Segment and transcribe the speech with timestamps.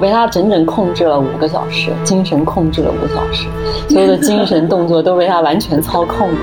[0.00, 3.46] 被他整整控制了五个小时，精神控制了五个小时，
[3.88, 6.38] 所有的精神动作都被他完全操控了。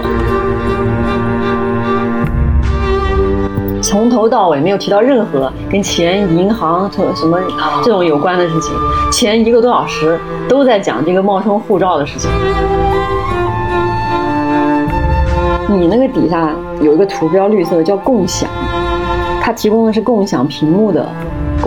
[3.81, 7.39] 从头到尾没有提到任何跟钱、银行、什么
[7.83, 8.73] 这种有关的事情，
[9.11, 12.29] 前一个多小时都在讲这个冒充护照的事情。
[15.69, 18.49] 你那个底下有一个图标，绿色的叫共享，
[19.41, 21.07] 它提供的是共享屏幕的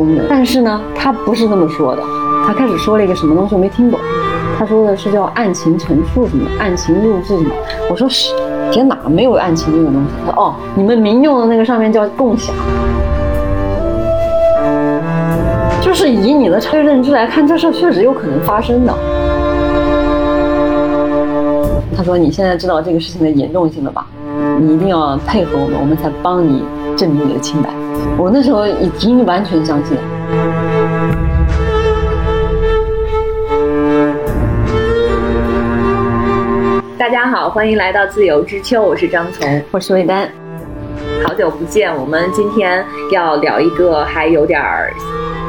[0.00, 0.26] 功能。
[0.28, 2.02] 但是呢，他不是这么说的，
[2.46, 4.00] 他开始说了一个什么东西我没听懂，
[4.58, 7.50] 他说的是叫案情陈述什么，案情录制什么。
[7.90, 8.34] 我说是。
[8.72, 10.08] 这哪没有案情这个东西？
[10.24, 12.54] 他说哦，你们民用的那个上面叫共享，
[15.82, 18.94] 就是以你的超越认知来看，这事确实有可能发生的。
[21.96, 24.06] 他说：“你现在知道这个事情的严重性了吧？
[24.60, 26.62] 你一定要配合我们，我们才帮你
[26.96, 27.70] 证明你的清白。”
[28.18, 29.96] 我那时候已经完全相信。
[36.98, 40.28] 大家好，欢迎来到自由之秋，我是张从，我是魏丹，
[41.24, 41.94] 好久不见。
[41.94, 44.92] 我们今天要聊一个还有点儿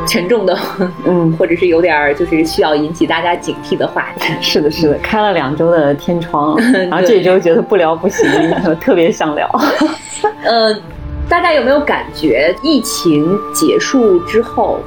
[0.08, 0.58] 沉重的，
[1.06, 4.34] 嗯， 或者是有点儿就是需要引起大家警惕的话题。
[4.42, 6.58] 是的，是的，开了两周的天窗，
[6.90, 8.28] 然后这周觉得不聊不行，
[8.82, 9.48] 特别想聊。
[10.44, 10.76] 呃，
[11.32, 14.82] 大家有没有感觉疫情结束之后，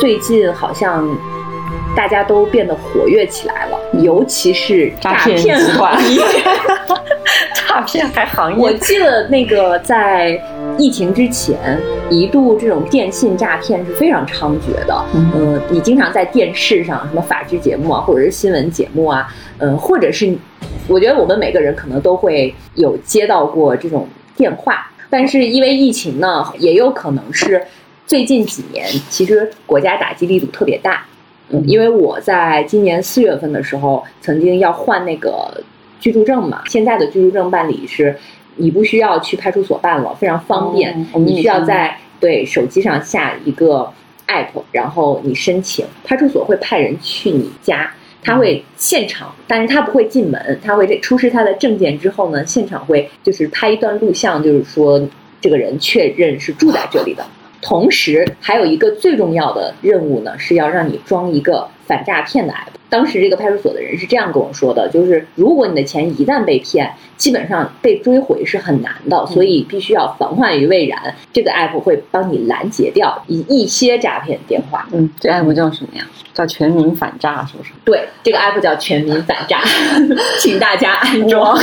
[0.00, 1.06] 最近好像？
[1.94, 6.20] 大家都变得活跃起来了，尤其是诈骗行业。
[7.54, 8.58] 诈骗还行业？
[8.58, 10.40] 我记得那个在
[10.78, 15.04] 疫情之前，一度这种电信诈骗是非常猖獗的。
[15.14, 19.26] 嗯，你经常在电视上，什么法制节目啊，或者是新闻节目啊，
[19.58, 20.34] 嗯，或者是，
[20.88, 24.90] 我觉得我们每个人可能都会有接到过这种电话。
[25.08, 27.64] 但是因为疫情呢，也有可能是
[28.06, 31.04] 最近几年，其实国家打击力度特别大。
[31.48, 35.62] 嗯，因为我在今年四月份的时候，曾经要换那个
[36.00, 36.62] 居住证嘛。
[36.66, 38.16] 现在的居住证办理是，
[38.56, 41.06] 你不需要去派出所办了，非常方便。
[41.14, 43.88] 你需要在对手机上下一个
[44.26, 47.92] app，然后你申请，派出所会派人去你家，
[48.26, 55.00] 他会现场，但是他不会进门，他会出示他的证件之后呢，现场会就是拍一段录像，就是说
[55.40, 57.24] 这个人确认是住在这里的。
[57.62, 62.72] 同时，还有一个最重要的任务呢，是要让你装一个反诈骗的 app。
[62.88, 71.14] 当时这个派出所的人是这样跟我说的，就是如果你的钱一旦被骗，基本上被追回是很难的，所以必须要防患于未然。
[71.32, 74.86] 这个 app 会帮你拦截掉一一些诈骗电话。
[74.92, 76.06] 嗯，这 app 叫什么呀？
[76.32, 77.72] 叫全民反诈，是不是？
[77.84, 79.60] 对，这个 app 叫全民反诈，
[80.38, 81.58] 请大家安装。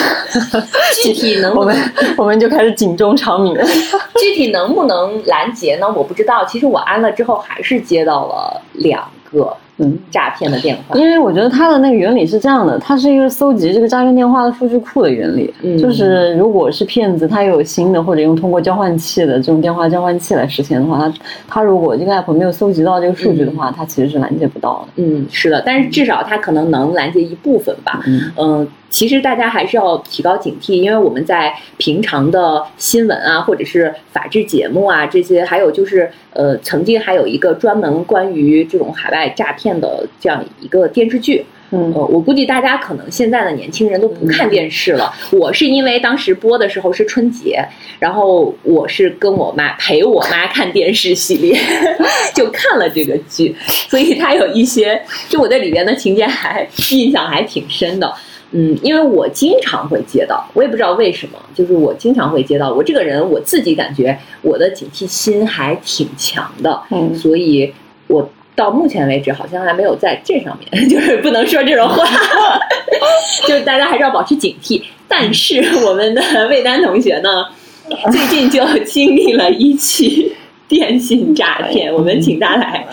[1.01, 3.55] 具体能 我们我们就开始警钟长鸣。
[4.19, 5.87] 具体能不能拦截呢？
[5.89, 6.43] 我不知道。
[6.43, 9.53] 其实我安了之后，还是接到了两个。
[9.79, 15.51] 嗯，诈骗的电话，因为我觉得它的那个原理是这样的，它是一个搜集这个诈骗电话的数据库的原理。
[15.63, 21.13] 嗯，就是如果是骗子，他又有新的或者用通过交换器的这种电话交换器来实现的话，他
[21.47, 25.03] 他如果这个 app 没有搜集到这个数据的话，他其实是拦截不到的。
[25.03, 28.03] 嗯，是的，但是至少他可能能拦截一部分吧。
[28.37, 28.67] 嗯。
[28.93, 41.43] 其实大家还是要提高警惕，因为我们在平常的新闻啊，或者是法制节目啊这些，还有就是呃，曾经还有一个专门关于这种海外诈骗的这样一个电视剧。
[41.71, 45.11] 嗯，我估计大家可能现在的年轻人都不看 电视了。
[45.31, 47.67] 我是因为当时播的时候是春节，
[47.97, 51.59] 然后我是跟我妈陪我妈看电视系列，
[52.35, 53.55] 就看了这个剧，
[53.89, 58.13] 所以它有一些，就我在里边的情节还印象还挺深的。
[58.55, 62.71] 嗯，因为我经常会接到，我也不知道为什么，就是我经常会接到。
[62.71, 67.73] 我这个人我自己感觉我的警惕心还挺强的，嗯，所以
[68.07, 72.05] 我到目前为止好像还没有在这上面， 就是不能说这种话，
[73.47, 74.81] 就是大家还是要保持警惕。
[75.07, 77.45] 但是我们的魏丹同学呢，
[78.11, 80.31] 最近就经历了一起。
[80.65, 82.83] 电信诈骗，我们请他来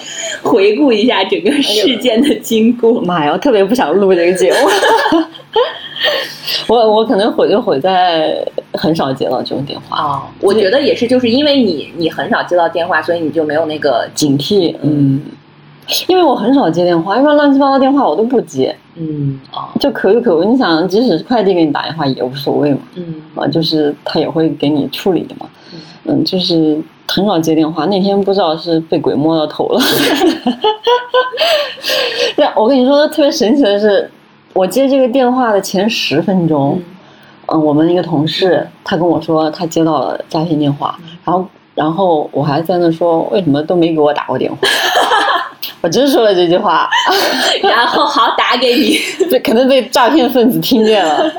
[0.42, 3.00] 回顾一下整个事件的经过。
[3.00, 4.58] 妈呀，我特别不想录这个节目。
[6.68, 8.44] 我我可能毁就毁在
[8.74, 10.22] 很少接到这种电话啊。
[10.40, 14.74] 我觉得也是，就是因为你你很少接到电话，所以你就没有那个警惕。
[14.82, 15.20] 嗯，
[16.06, 18.74] 因为我很少接电话，一般乱七八糟电话我都不接。
[18.96, 20.44] 嗯啊，就可有可无。
[20.44, 22.80] 你想，即使是快递给你打电话也无所谓嘛。
[22.96, 25.46] 嗯啊，就是他也会给你处理的嘛。
[26.04, 27.86] 嗯，就是很少接电话。
[27.86, 29.80] 那天不知道是被鬼摸到头了。
[32.36, 34.10] 对，我跟你说，特别神奇的是，
[34.52, 36.80] 我接这个电话的前十分钟，
[37.46, 44.58] 嗯，我们一个同事他跟我说他接到了诈骗电话，然后然后我还在那说为什么都没给我打过电话。
[45.82, 46.90] 我真说了这句话，
[47.62, 48.98] 然后好打给你，
[49.30, 51.30] 这可能被诈骗分子听见了。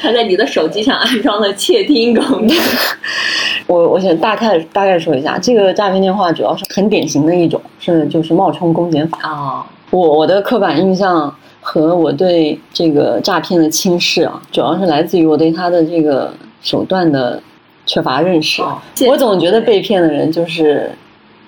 [0.00, 2.56] 他在你的手机上安装了窃听功能。
[3.66, 9.18] 我我想大概大概说一下，这个诈骗电话主要是很典型的一种，是就是冒充公检法。
[9.24, 16.32] 哦，我我的刻板印象和我对这个诈骗的轻视啊，主要是来自于我对他的这个
[16.62, 17.42] 手段的
[17.84, 18.62] 缺乏认识。
[18.62, 20.90] 哦我总觉得被骗的人就是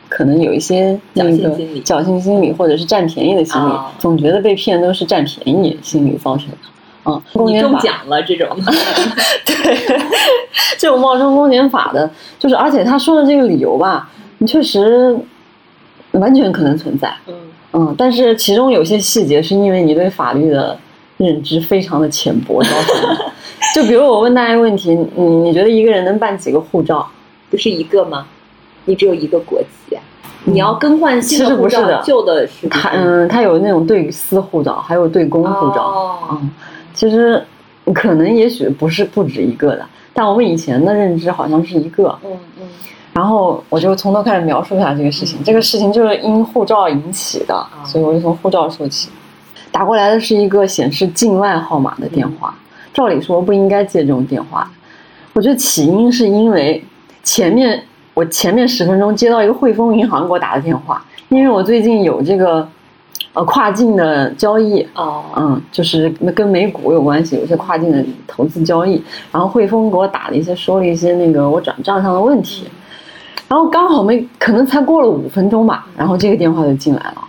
[0.09, 6.57] 可能有一些那个侥幸心理侥幸心理，或者是占便宜的心理，哦总觉得被骗都是占便宜心理造成的。
[7.07, 8.47] 嗯，公检法奖了这种。
[9.47, 9.99] 对，
[10.79, 15.17] 这种冒充公检法的，就是而且他说的这个理由吧，你确实
[16.13, 17.11] 完全可能存在。
[17.27, 17.35] 嗯
[17.73, 20.77] 嗯，但是其中有些细节是因为你对法律的
[21.17, 23.33] 认知非常的浅薄造成的。
[23.75, 27.07] 就比如我问大家一个问题，你你觉得一个人能办几个护照？
[27.51, 28.27] 不是一个吗？
[28.87, 29.97] 你只有一个国籍，
[30.45, 35.83] 你要更换新的护照，不是的旧的他嗯，他有那种对私护照，还有对公护照。
[35.83, 36.51] 哦嗯，
[36.95, 37.41] 其实
[37.95, 42.19] 可能也许不是不止一个的，但我们以前的认知好像是一个。
[42.25, 42.69] 嗯嗯
[43.13, 45.43] 然后我就从头开始描述一下这个事情。
[45.43, 49.09] 这个事情就是因护照引起的，所以我就从护照说起。
[49.73, 52.55] 打过来的是一个显示境外号码的电话，
[52.93, 54.71] 照理说不应该接这种电话。
[55.33, 56.85] 我觉得起因是因为
[57.23, 57.81] 前面
[58.15, 62.67] 我前面十分钟接到一个汇丰银行给我打的电话，因为我最近有这个
[63.33, 69.01] 呃跨境的交易，哦嗯，就是跟美股有关系，有些跨境的投资交易。
[69.31, 72.67] 然后汇丰给我打了一些，说了一些那个我转账上的问题。
[73.51, 77.29] 然后刚好没，可能才过了五分钟吧，然后这个电话就进来了。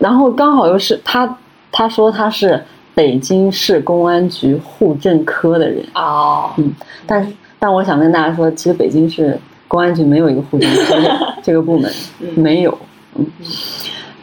[0.00, 1.38] 然后刚好又是他，
[1.70, 2.60] 他说他是
[2.94, 6.72] 北京市公安局户政科的人，哦，嗯
[7.06, 9.38] 但是但我想跟大家说，其实北京市
[9.68, 11.92] 公安局没有一个户政科的 这个部门，
[12.34, 12.78] 没有，
[13.16, 13.26] 嗯。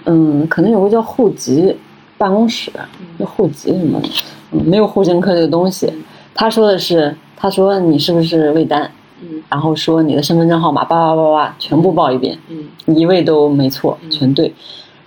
[0.05, 1.75] 嗯，可能有个叫户籍
[2.17, 2.71] 办公室，
[3.19, 4.09] 叫户籍什么的，
[4.53, 5.91] 嗯，没有户政科这个东西。
[6.33, 8.89] 他说的是，他说你是不是魏丹，
[9.21, 14.53] 嗯然后说你的身份证号码叭叭叭叭全部报一遍，嗯一位都没错，嗯全对。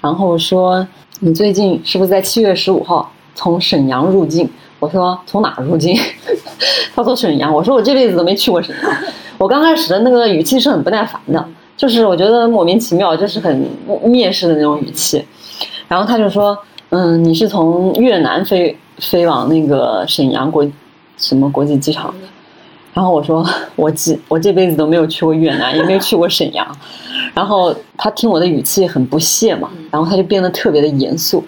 [0.01, 0.87] 然后说
[1.21, 4.49] 你最近是不是在七月十五号从沈阳入境？
[4.81, 5.97] 我说从哪入境？
[6.95, 7.55] 他说沈阳。
[7.55, 8.91] 我说我这辈子都没去过沈阳。
[9.39, 13.65] 我刚开始的那个语气是很不耐烦的，就是我觉得莫名其妙，就是很
[14.05, 15.25] 蔑视的那种语气。
[15.87, 16.57] 然后他就说，
[16.91, 20.67] 嗯，你是从越南飞飞往那个沈阳国
[21.17, 22.27] 什么国际机场的？
[22.95, 23.47] 然后我说
[23.77, 26.67] 我这我这辈子都没有去过越南，也没有去过沈阳。
[27.35, 31.45] 然后他听我的语气很不屑嘛，然后他就变得特别的严肃。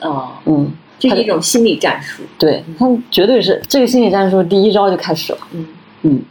[0.00, 2.22] 哦，嗯，这是一种心理战术。
[2.38, 5.38] 对他绝对是这个心理战术第一招就开始了。
[5.52, 5.66] 嗯
[6.02, 6.22] 嗯，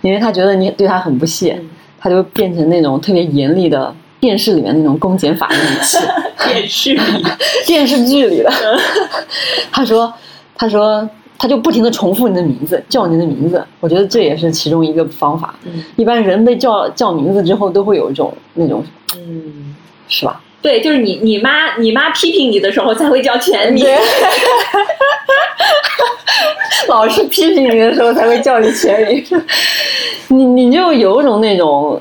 [0.00, 5.98] 因为他觉得你对他很不屑，嗯他就变成那种特别严厉的电视里面那种公检法的语气。
[6.46, 7.00] 电视里，
[7.66, 8.52] 电视剧里的。
[9.72, 10.12] 他说，
[10.54, 11.08] 他说，
[11.38, 13.64] 他就不停的重复你的名字，叫你的名字。
[13.80, 15.54] 我觉得这也是其中一个方法。
[15.64, 18.84] 嗯一般人被叫叫名字之后，都会有一种那种，
[19.16, 19.74] 嗯，
[20.08, 20.40] 是吧？
[20.62, 23.86] 对，就是你你妈你妈批评你的时候才会叫全名。
[26.88, 29.24] 老师批评你的时候才会叫你全名，
[30.28, 32.00] 你你就有一种那种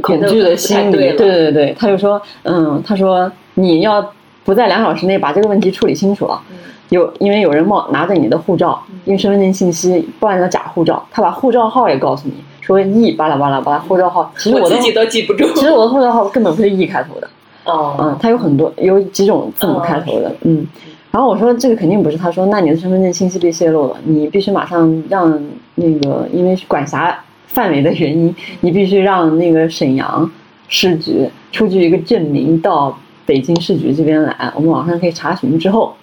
[0.00, 0.92] 恐惧的心理。
[0.92, 4.12] 对对对对，他就说，嗯，他说你要
[4.44, 6.42] 不在两小时内把这个问题处理清楚了。
[6.50, 6.56] 嗯
[6.92, 15.46] 有，因为有人冒拿着你的护照，因为身份证信息报案的假护照，他把护照号也告诉你，说 E 巴拉巴拉巴拉护照号，其实我自己都记不住。
[15.54, 17.28] 其实我的护照号根本不是 E 开头的，
[17.64, 20.66] 哦，嗯，它有很多有几种字母开头的，嗯。
[21.10, 25.38] 然后我说这个肯定不是，他说那你的身份证信息被泄露了，你必须马上让
[25.74, 30.30] 那个因为管辖范围的原因，你必须让那个沈阳
[30.68, 35.94] 市局出具一个证明到北京市局这边来，我们网上可以查询之后，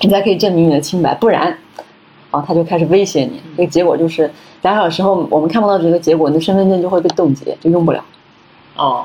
[0.00, 1.56] 你才可以证明你的清白，不然，
[2.30, 3.40] 啊，他就开始威胁你。
[3.56, 4.30] 这个结果就是
[4.62, 8.02] 两小时后我们看不到这个结果，你的身份证就会被冻结，就用不了。
[8.76, 9.04] 哦，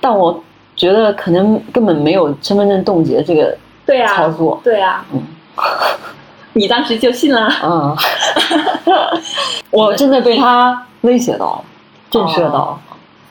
[0.00, 0.42] 但我
[0.74, 4.60] 觉得可能根本没有身份证冻结这个对呀，操作。
[4.64, 5.22] 对啊，嗯
[6.56, 7.48] 你当时就信了。
[7.64, 7.96] 嗯，
[9.70, 11.64] 我真的被他威胁到了，
[12.10, 12.80] 震慑到了。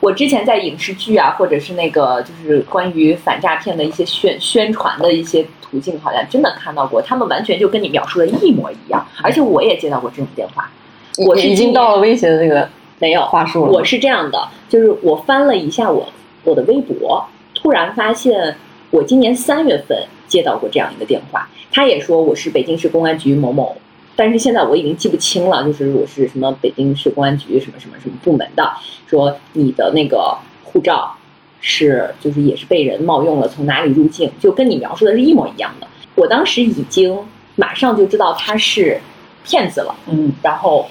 [0.04, 9.02] 我之前在影视剧啊，或者是那个就是关于反诈骗的一些宣宣传的一些途径，好像真的看到过，他们完全就跟你描述的一模一样。
[9.22, 10.70] 而且我也接到过这种电话，
[11.16, 12.68] 我是已经到了威胁的那个
[12.98, 13.72] 没有话术了。
[13.72, 16.06] 我是这样的，就是我翻了一下我
[16.44, 18.54] 我的微博，突然发现
[18.90, 23.74] 我今年三月份接到过这样一个电话，他也说我是北京市公安局某某，
[24.16, 28.72] 但是现在我已经记不清了，就是我是什么北京市公安局什么什么什么部门的，
[29.06, 31.14] 说你的那个护照
[31.60, 35.86] 是就是也是被人冒用了，从哪里入境，就跟你描述的是一模一样的。
[36.14, 37.18] 我当时已经
[37.56, 39.00] 马上就知道他是
[39.44, 40.88] 骗子了，嗯然后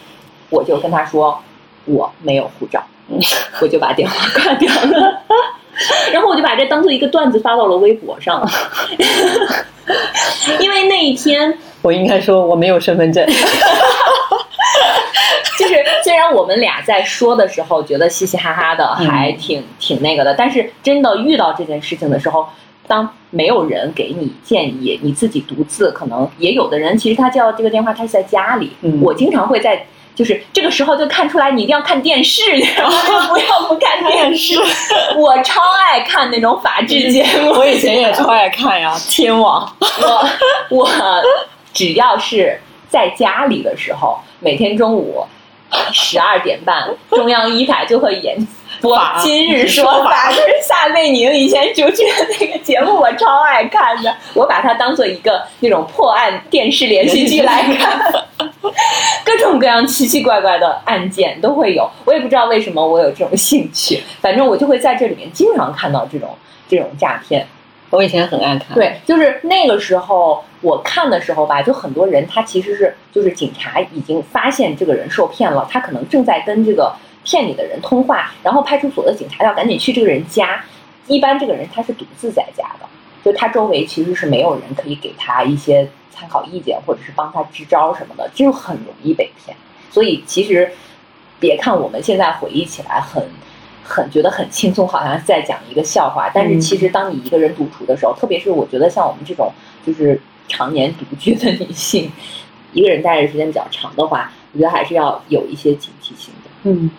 [0.49, 1.39] 我就跟他说
[1.85, 3.17] 我没有护照，嗯
[3.61, 5.21] 我就把电话挂掉了。
[6.13, 8.47] 然后我就把这当做一个段子发到了微博上，
[10.61, 13.23] 因为那一天我应该说我没有身份证。
[15.59, 22.47] 就是虽然我们俩在说的时候觉得嘻嘻哈哈的，嗯还挺挺那个的，但是真的遇到这件事情的时候，
[22.87, 28.71] 当没有人给你建议，你自己独自可能也有的人，其实他叫这个电话，他是在家里。
[28.81, 29.85] 嗯我经常会在。
[30.15, 32.95] 就是这个时候就看出来，你一定要看电视，你知道吗？
[33.33, 34.53] 不要不看电视。
[35.17, 35.59] 我超
[35.89, 39.67] 爱看那种法制节目，我以前也超爱看呀，天网。
[39.79, 40.29] 我
[40.69, 40.89] 我
[41.73, 45.25] 只要是在家里的时候，每天中午
[45.91, 48.37] 十二点半， 中央一台就会演
[48.79, 54.15] 播《今日说法》，就是夏贝宁以前主持的那个节目，我超爱看的。
[54.33, 57.99] 我把它当做一个那种破案电视连续剧来看，
[59.23, 61.89] 各种各样奇奇怪怪的案件都会有。
[62.05, 66.29] 我也不知道为什么我有这种兴趣，反正我就会在这里面经常看到这种
[66.67, 67.47] 这种诈骗。
[67.93, 76.91] 我以前很爱看。，对，就是那个时候我看的时候吧，就很多人他其实是就是警察已经发现这个人受骗了，他可能正在跟这个
[77.23, 80.63] 骗你的人通话，然后派出所的警察要赶紧去这个人家，
[81.05, 82.87] 一般这个人他是独自在家的，
[83.23, 89.55] 就他周围其实是没有人可以给他一些参考意见或者是帮他支招什么的，就很容易被骗。
[89.91, 90.71] 所以其实
[91.39, 93.23] 别看我们现在回忆起来很。
[93.83, 96.31] 很觉得很轻松，好像在讲一个笑话。
[96.33, 99.51] 但是嗯其实当你一个人独处的时候，特别是我觉得像我们这种
[99.85, 102.11] 就是常年独居的女性，
[102.73, 106.49] 一个人待着时间比较长的话，我觉得还是要有一些警惕性的。
[106.63, 106.89] 嗯，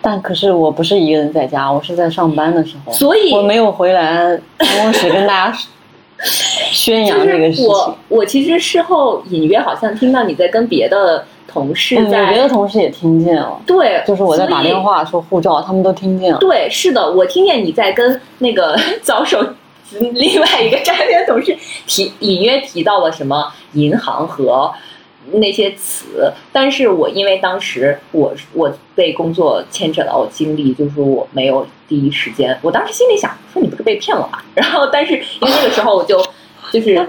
[0.00, 5.58] 但可是我不是一个人在家，我是在上班的时候，所以我没有回来办公室跟大家
[6.70, 7.98] 宣扬这个事情 我。
[8.08, 16.38] 我其实事后隐约好像听到你在跟别的同事在、别的同事也听见了，对，就是我在打电话说护照，他们都听见了。
[16.38, 19.38] 对，是的，我听见你在跟那个 遭受
[20.14, 21.56] 另外一个诈骗同事
[21.86, 24.72] 提隐约提到了什么银行和
[25.32, 34.42] 那些词，但是我因为当时我我被工作牵扯到经历，就是我没有第一时间，我当时心里想说你不是被骗了吧？
[34.54, 36.20] 然后但是因为那个时候我就
[36.72, 37.08] 就是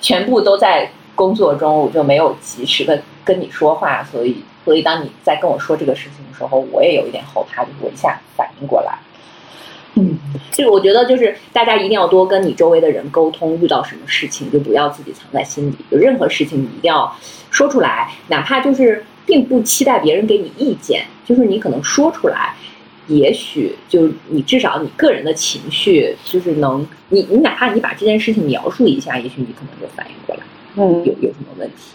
[0.00, 8.98] 全部都在工作中，我就没有及时的跟你说话，所以所以当你在跟我说这个事情的时候，我也有一点后怕，就是我一下反应过来。
[9.96, 10.18] 嗯，
[10.50, 17.16] 这个我觉得就是大家一定要多跟你周围的人沟通，遇到什么事情就不要自己藏在心里，有任何事情你一定要
[17.50, 22.54] 说出来，哪怕就是并不期待别人给你意见，就是你可能说出来。
[23.06, 30.42] 也许就你至少你个人的情绪就是能，你你哪怕你把这件事情描述一下，也许你可能就反应过来
[30.76, 31.94] 嗯有，有什么问题。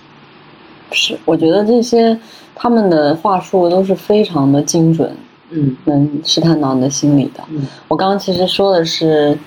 [0.92, 2.18] 是，我觉得这些
[2.56, 5.16] 他们的话术都是非常的精准，
[5.52, 7.44] 嗯能试探到你的心里的。
[7.50, 9.38] 嗯我刚刚其实说的是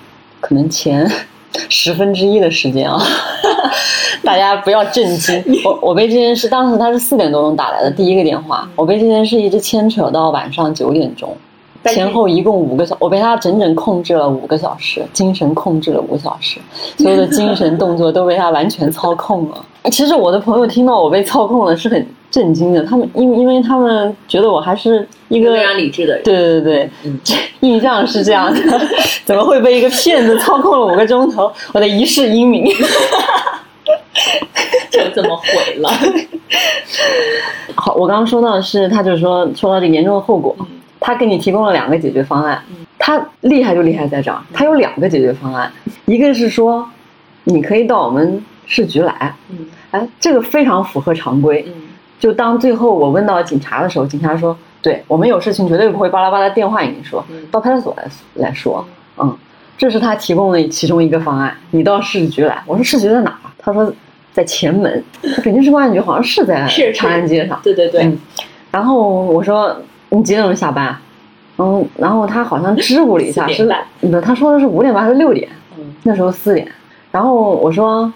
[0.40, 1.10] 可能前
[1.68, 2.98] 十分之一的时间啊，
[4.24, 5.42] 大家不要震惊。
[5.64, 11.36] 我我被这件事，当时他是四点多钟打来的第一个电话，我被这件事一直牵扯到晚上九点钟。
[11.84, 16.60] 前后一共五个小，我被他整整控制了五个小时，精神控制了五个小时，
[16.98, 19.64] 所有的精神动作都被他完全操控了。
[19.90, 26.22] 其实我的朋友听到我被操控了是很震惊的，他们因为因为他们觉得我还是一个非常理智的人。
[26.22, 26.90] 对对对，
[27.60, 28.60] 印象是这样的，
[29.26, 31.52] 怎么会被一个骗子操控了五个钟头？
[31.74, 32.64] 我的一世英名。
[34.90, 35.90] 就这么毁了。
[37.74, 40.66] 好，我刚刚说到的是，他就是说说到这个严重的后果，嗯
[41.02, 42.86] 他给你提供了两个解决方案嗯。
[42.98, 45.70] 他厉害就厉害在这儿，他有两个解决方案，
[46.06, 46.88] 一个是说
[47.44, 51.64] 你可以到我们市局来，嗯哎，这个非常符合常规。
[51.66, 51.74] 嗯
[52.22, 58.04] 就当最后我问到警察的时候，警察说：“对我们有事情绝对不会巴拉巴拉电话给你说，嗯到派出所来
[58.34, 58.86] 来说。”
[59.18, 59.36] 嗯，
[59.76, 61.52] 这是他提供的其中一个方案。
[61.72, 63.50] 你到市局来，我说市局在哪儿？
[63.58, 63.92] 他说
[64.32, 65.02] 在前门。
[65.34, 67.58] 他北京市公安局好像是在长安街上。
[67.60, 68.16] 对对对，嗯
[68.70, 69.76] 然后我说
[70.16, 70.96] 你几点钟下班？
[71.58, 74.20] 嗯，然后他好像支吾了一下，是点半不？
[74.20, 75.48] 他说的是五点半还是六点？
[75.78, 76.66] 嗯那时候四点。
[77.10, 78.12] 然后我说，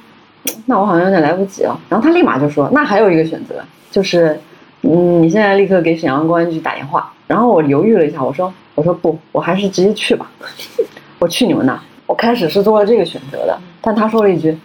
[0.66, 1.78] 那我好像有点来不及了。
[1.88, 3.54] 然后他立马就说，那还有一个选择，
[3.90, 4.38] 就是，
[4.82, 7.12] 嗯，你现在立刻给沈阳公安局打电话。
[7.26, 10.30] 然后我犹豫了一下，我说，我说不，我还是直接去吧，
[11.18, 11.80] 我去你们那。
[12.06, 14.56] 我开始是做了这个选择的，但他说了一句，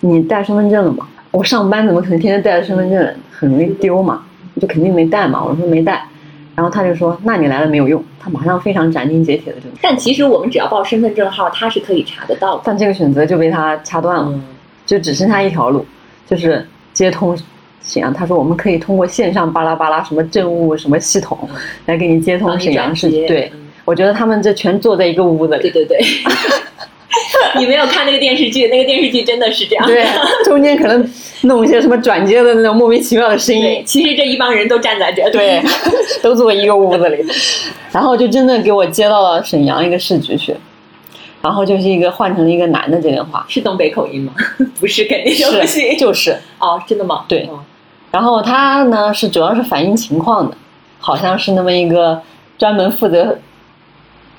[0.00, 1.06] 你带身份证了吗？
[1.30, 3.14] 我上班怎么可能天天带着身份证？
[3.30, 4.22] 很容易丢嘛，
[4.60, 5.44] 就肯定没带嘛。
[5.44, 6.04] 我说没带。
[6.58, 9.58] 然后他就说：“那你来了没有用。”他马上非常斩钉截铁的。
[9.80, 12.62] 但其实我们只要报身份证号，他是可以查得到的。
[12.64, 14.42] 但这个选择就被他掐断了，嗯，
[14.84, 15.86] 就只剩下一条路，
[16.26, 17.38] 就是接通
[17.80, 18.12] 沈阳。
[18.12, 21.48] 他说我们可以通过线上巴拉巴拉什么政务什么系统
[21.86, 23.08] 来给你接通沈阳市。
[23.08, 25.70] 对，嗯我觉得他们这全坐在一个屋子里。
[25.70, 26.00] 对对对。
[27.58, 28.68] 你没有看那个电视剧？
[28.68, 29.86] 那个电视剧真的是这样。
[29.86, 30.04] 对，
[30.44, 31.10] 中间可能
[31.42, 35.32] 弄一些什么转接的那种莫名其妙的声对，音，其实这一帮人都站在这里。
[35.32, 35.62] 对，
[36.22, 37.24] 都坐一个屋子里，
[37.90, 40.54] 然后就真的给我接到了沈阳一个市局去，
[41.40, 44.34] 然后就是一个换成了一个男的接电话，是东北口音吗？
[44.78, 45.96] 不是，肯定就不行。
[45.96, 47.24] 就是，哦，真的吗？
[47.28, 47.64] 对哦
[48.10, 50.56] 然后他呢是主要是反映情况的，
[50.98, 52.20] 好像是那么一个
[52.56, 53.38] 专门负责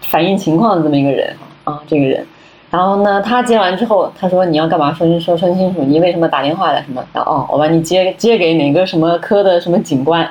[0.01, 2.25] 反映情况的这么一个人啊，这个人。
[2.71, 4.93] 然后呢，他接完之后，他说你要干嘛？
[4.93, 7.03] 说说说清楚，你为什么打电话来什么？
[7.11, 10.27] 然后哦，我把你接接给哪个什么科的什么警官。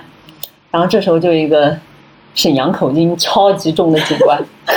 [0.71, 1.75] 然后这时候就一个
[2.35, 4.39] 沈阳口音超级重的警官，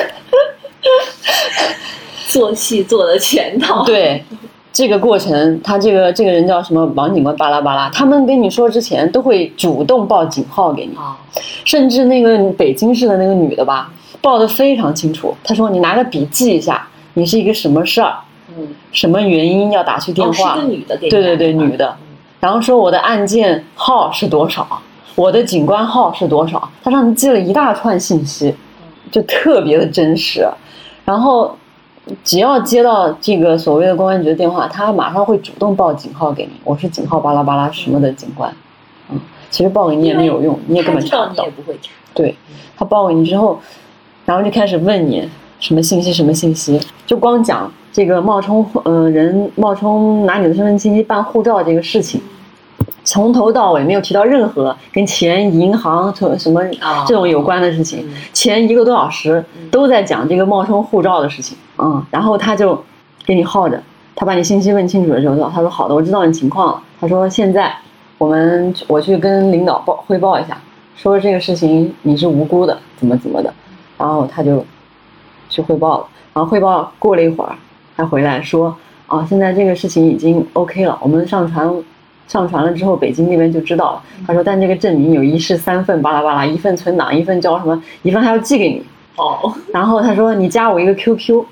[2.27, 3.83] 做戏做的全套。
[3.83, 4.23] 对，
[4.71, 11.13] 这个过程，他这个这个人叫什么王警官巴拉巴拉，他们跟你说之前都会主动报警号给你，哦，
[11.65, 13.91] 甚至那个北京市的那个女的吧，
[14.21, 15.35] 报的非常清楚。
[15.43, 18.19] 她说你拿个笔记一下，你是一个什么事儿，
[18.57, 21.95] 嗯，什么原因要打去电哦，话，是个女的给对对对女的。
[22.39, 24.81] 然后说我的案件号是多少，
[25.15, 28.55] 我的警官号是多少，他上面记了一大串信息，
[29.11, 30.47] 就特别的真实。
[31.05, 31.55] 然后
[32.23, 38.51] 只要接到这个所谓的公安局的电话，他马上会主动报警号给你，我是警号巴拉巴拉什么的警官。
[39.11, 41.45] 嗯，其实报给你也没有用，你也根本查不到。
[42.13, 42.35] 对，
[42.75, 43.59] 他报给你之后，
[44.25, 45.29] 然后就开始问你
[45.61, 52.19] 什么信息什么信息，就光讲这个冒充呃人冒充拿你的身份信息办护照这个事情，
[53.03, 57.99] 从头到尾没有提到任何跟钱、银行什什么哦这种有关的事情。
[58.07, 62.83] 嗯前一个多小时都在讲这个冒充护照的事情，嗯，然后他就
[63.24, 63.81] 给你耗着，
[64.15, 66.81] 他把你信息问清楚了之后，他说好的，我知道你情况了。
[67.00, 67.71] 他说现在
[68.17, 70.57] 我们我去跟领导报汇报一下，
[70.95, 73.53] 说这个事情你是无辜的，怎么怎么的，
[73.97, 74.65] 然后他就
[75.51, 77.53] 去汇报了，然后汇报过了一会儿，
[77.96, 81.72] 他回来说，啊，现在这个事情已经 OK 了，我们上传
[82.27, 84.03] 上传了之后，北京那边就知道了。
[84.25, 88.81] 他说，但这个证明有一式三份，巴拉巴拉，一份存档，一份交什么，一份还要寄给你。
[89.18, 91.44] 哦， 然后他说，你加我一个 QQ，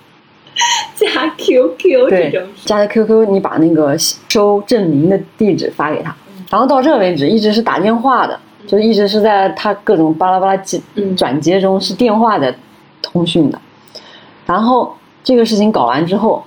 [0.96, 6.16] 加 QQ 这对种，加的 QQ，你把那个收证明的地址发给他。
[6.50, 12.56] 然后到这为止，一直是打电话的，就一直是在他各种巴拉巴拉接嗯转接中是电话的
[13.02, 13.60] 通讯的。
[14.50, 14.92] 然后
[15.24, 16.44] 这个事情搞完之后，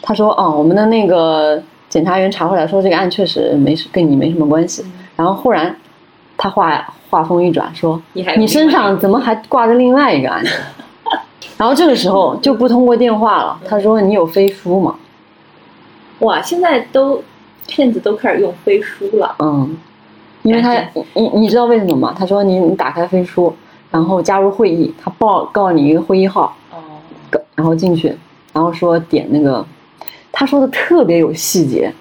[0.00, 4.84] 他说：“哦，我们的那个检察员查回来说，这个案确实没事，跟你没什么关系。”
[5.16, 5.74] 然后忽然
[6.36, 10.52] 他话话锋一转说：“你还你身上怎么还挂着另外一个案子？”
[11.58, 13.58] 然后这个时候就不通过电话了。
[13.66, 14.94] 他说：“你有飞书吗
[16.20, 17.20] 哇，现在都
[17.66, 19.34] 骗子都开始用飞书了？”。
[19.42, 19.76] 嗯，
[20.42, 22.14] 因为他你你你知道为什么吗？
[22.16, 23.52] 他说你你打开飞书，
[23.90, 26.52] 然后加入会议，他报告你一个会议号，哦，
[27.60, 28.16] 然后进去，
[28.54, 29.62] 然后说点那个，
[30.32, 31.92] 他说的特别有细节。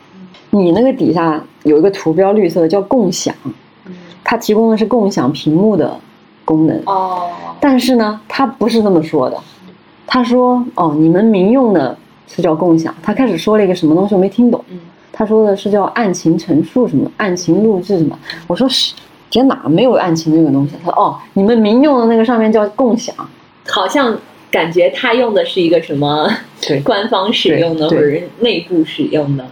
[0.51, 3.35] 你那个底下有一个图标绿色的叫共享，
[3.85, 3.93] 嗯
[4.23, 5.99] 它提供的是共享屏幕的
[6.45, 9.35] 功能，哦，但是呢，他不是这么说的。
[10.07, 14.63] 他说哦，你们民用的是叫共享，他开始说了一个什么东西我没听懂。
[14.69, 14.79] 嗯，
[15.11, 18.17] 他说的是叫案情陈述什么，案情录制什么。
[18.47, 18.93] 我说是，
[19.29, 20.75] 这哪没有案情这个东西？
[20.81, 23.13] 他说哦，你们民用的那个上面叫共享。
[23.67, 24.17] 好像
[24.51, 26.29] 感觉他用的是一个什么
[26.61, 29.45] 对官方使用的或者是内部使用的。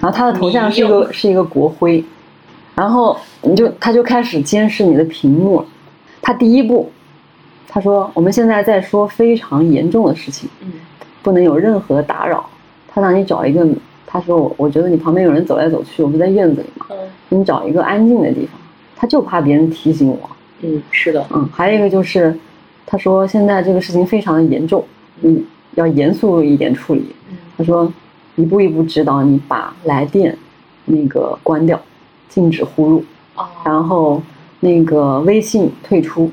[0.00, 2.04] 然后他的头像是一个是一个国徽，
[2.74, 5.66] 然后你就他就开始监视你的屏幕了。
[6.20, 6.90] 他第一步，
[7.68, 10.72] 他说我们现在在说非常严重的事情，嗯
[11.22, 12.48] 不能有任何打扰。
[12.88, 13.66] 他让你找一个，
[14.06, 16.96] 他说我我觉得你旁边有人走来走去，我不在院子里嘛，嗯
[17.30, 18.60] 你找一个安静的地方。
[18.96, 20.18] 他就怕别人提醒我。
[20.60, 22.34] 嗯，是的，嗯，还有一个就是，
[22.86, 24.84] 他说现在这个事情非常的严重，
[25.22, 25.44] 嗯，
[25.74, 27.04] 要严肃一点处理。
[27.30, 27.92] 嗯他说
[28.34, 30.36] 一步一步指导你把来电
[30.86, 31.80] 那个关掉，
[32.28, 33.04] 禁止呼入，
[33.36, 34.20] 哦，然后
[34.58, 36.30] 那个微信退出。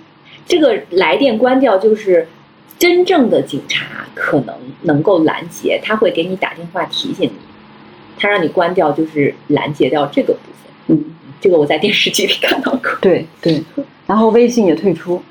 [0.48, 2.28] 这个来电关掉就是
[2.80, 3.86] 真正的警察
[4.16, 7.40] 可能能够拦截，他会给你打电话提醒你，
[8.18, 10.98] 他让你关掉就是拦截掉这个部分。
[10.98, 11.06] 嗯，
[11.40, 12.82] 这个我在电视剧里看到过。
[13.00, 13.64] 对对，
[14.08, 15.22] 然后微信也退出，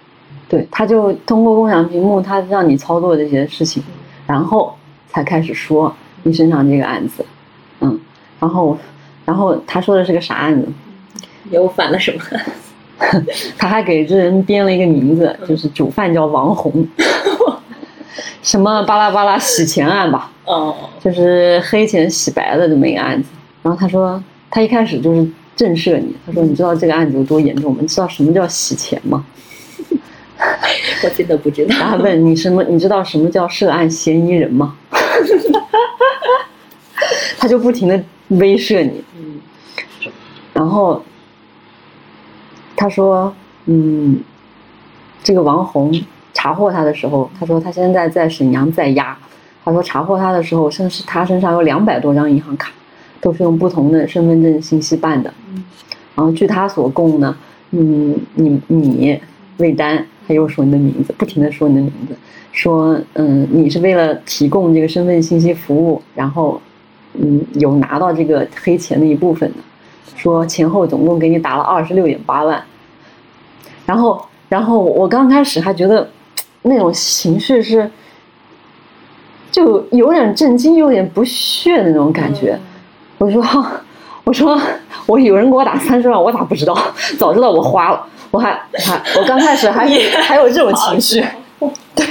[0.50, 3.80] 对，他就通过共享屏幕，他让你操作这些事情，
[4.26, 4.74] 然后
[5.08, 7.24] 才开始说你身上这个案子，
[7.80, 7.98] 嗯，
[8.40, 8.76] 然后
[9.24, 10.68] 然后他说的是个啥案子？
[11.50, 12.20] 又犯了什么？
[13.56, 16.86] 他还给这人编了一个名字，就是主犯叫王红，
[18.42, 23.28] 什么巴拉巴拉洗钱案吧，哦，就是黑钱洗白的这么一个案子。
[23.62, 27.78] 然后他说，他一开始就是震慑你，他说你知道这个案子有多严重吗？
[27.80, 29.24] 你知道什么叫洗钱吗？
[31.04, 31.74] 我真的不知道。
[31.76, 32.62] 他问你什么？
[32.64, 34.76] 你知道什么叫涉案嫌疑人吗？
[37.38, 39.40] 他就不停的威慑你，嗯
[40.52, 41.02] 然后
[42.76, 43.34] 他说，
[43.66, 44.20] 嗯，
[45.22, 45.92] 这个王红
[46.34, 49.16] 查获他的时候，他说他现在在沈阳在押。
[49.64, 52.70] 他说查获他的时候，甚至他身上有两百多张银行卡，
[53.20, 55.32] 都是用不同的身份证信息办的。
[55.54, 55.64] 嗯
[56.16, 57.34] 然后据他所供呢，
[57.70, 59.20] 嗯，你你
[59.56, 62.14] 魏丹，他又说你的名字，不停的说你的名字，
[62.52, 66.62] 说嗯，你是为了提供这个身份信息服务，然后
[67.14, 69.56] 嗯有拿到这个黑钱的一部分的，
[70.14, 72.62] 说前后总共给你打了二十六点八万，
[73.84, 76.08] 然后然后我刚开始还觉得
[76.62, 77.90] 那种情绪是，
[79.50, 82.56] 就有点震惊，有点不屑的那种感觉。
[83.18, 83.42] 我说，
[84.24, 84.60] 我说，
[85.06, 86.76] 我有人给我打三十万，我咋不知道？
[87.18, 88.52] 早知道我花了，我还
[88.84, 91.24] 还我刚开始还有还有这种情绪，
[91.94, 92.06] 对。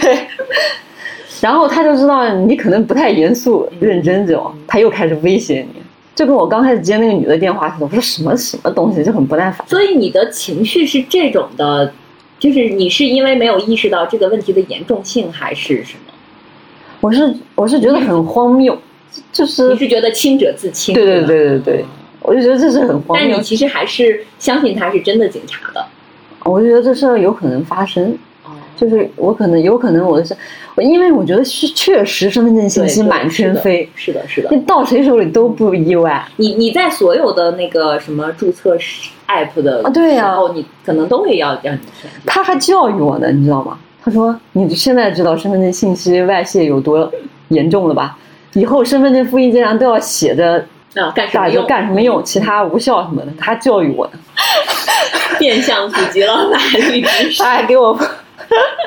[1.41, 5.81] 然后他就知道你可能不太严肃认真这种，他又开始威胁你，
[6.13, 7.85] 就跟我刚开始接那个女的电话似的。
[7.85, 9.65] 我说什么什么东西，就很不耐烦。
[9.67, 11.93] 所以你的情绪是这种的，
[12.37, 16.13] 就是你是因为没有意识到这个问题的严重性，还是什么？
[16.99, 18.77] 我是我是觉得很荒谬，
[19.31, 20.93] 就是你是觉得清者自清？
[20.93, 21.85] 对对对对对，
[22.21, 23.43] 我就觉得这是很荒谬但你。
[23.43, 25.85] 其实还是相信他是真的警察的。
[26.45, 30.35] 我就觉得这事儿有可能发生，哦，就是我可能有可能我的是，
[30.77, 34.49] 因为我觉得是确实身份证信息满天飞，是的，是的。
[34.51, 36.25] 你到谁手里都不意外。
[36.37, 38.77] 你你在所有的那个什么注册
[39.27, 42.11] app 的啊对呀时候，你可能都会要让你填。
[42.25, 43.77] 他还教育我呢，你知道吗？
[44.01, 47.11] 他说：“你现在知道身份证信息外泄有多
[47.49, 48.17] 严重了吧？
[48.53, 51.65] 以后身份证复印件上都要写着啊，干什大就么用？
[51.67, 54.19] 干什么用，其他无效什么的。”他教育我呢，
[55.39, 57.43] 变相普及了法律知识。
[57.43, 57.97] 他还 给我，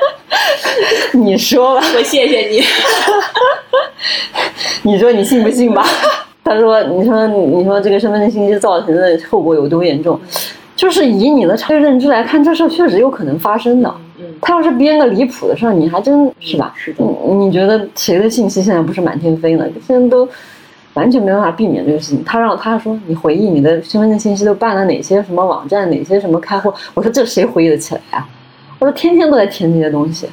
[1.13, 2.63] 你说吧，我谢谢你。
[4.83, 5.85] 你说你信不信吧？
[6.45, 10.19] 他说：“你说你说这个身份证信息造成的后果有多严重？
[10.83, 13.89] 就是以你的常识认知来看，这事儿确实有可能发生的。
[14.19, 16.73] 嗯，他要是编个离谱的事儿，你还真是吧？
[16.75, 19.65] 是的你你觉得谁的信息现在不是满天飞呢？
[19.87, 20.27] 现在都
[20.95, 22.21] 完全没办法避免这个事情。
[22.25, 26.73] 他让他说你回忆你的身份证信息都办了哪些什么网站，哪些什么开户？
[26.93, 28.27] 我说这谁回忆得起来啊？
[28.77, 30.27] 我说天天都在填这些东西。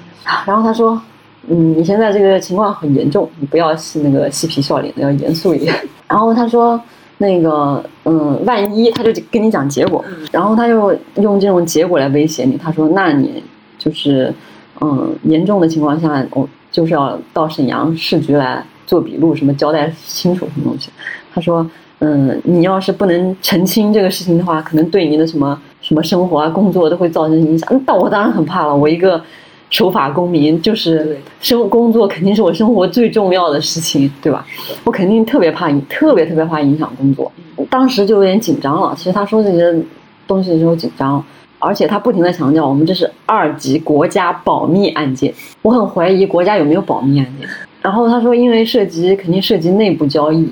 [0.45, 1.01] 然后他说，
[1.47, 5.73] 嗯，你现在这个情况很严重，你不要嬉那个嬉皮笑脸的，要严肃一点。
[6.09, 6.81] 然后他说。
[7.22, 10.02] 那个，嗯，万一他就跟你讲结果，
[10.33, 12.56] 然后他又用这种结果来威胁你。
[12.56, 13.42] 他说：“那你
[13.78, 14.33] 就是，
[14.80, 20.88] 嗯，严重的情况下，我就是要到沈阳市局来做笔录，什么交代清楚什么东西。”
[21.35, 21.68] 他说
[22.00, 27.68] ：“嗯，你要是不能澄清这个事情的话，可能对你的什么什么生活啊、工作都会造成影响。
[27.70, 29.22] 嗯但我当然很怕了，我一个
[29.70, 34.44] 守法公民，就是对生工作肯定是我生活最重要的事情，对吧？
[34.85, 37.30] 我肯定特别怕影，特别特别怕影响工作。
[37.70, 38.94] 当时就有点紧张了。
[38.96, 39.83] 其实他说这些
[40.26, 41.24] 东西的时候紧张，
[41.59, 45.33] 而且他不停的强调我们这是二级国家保密案件。
[45.62, 47.48] 我很怀疑国家有没有保密案件。
[47.80, 50.50] 然后他说，因为涉及肯定涉及内部交易，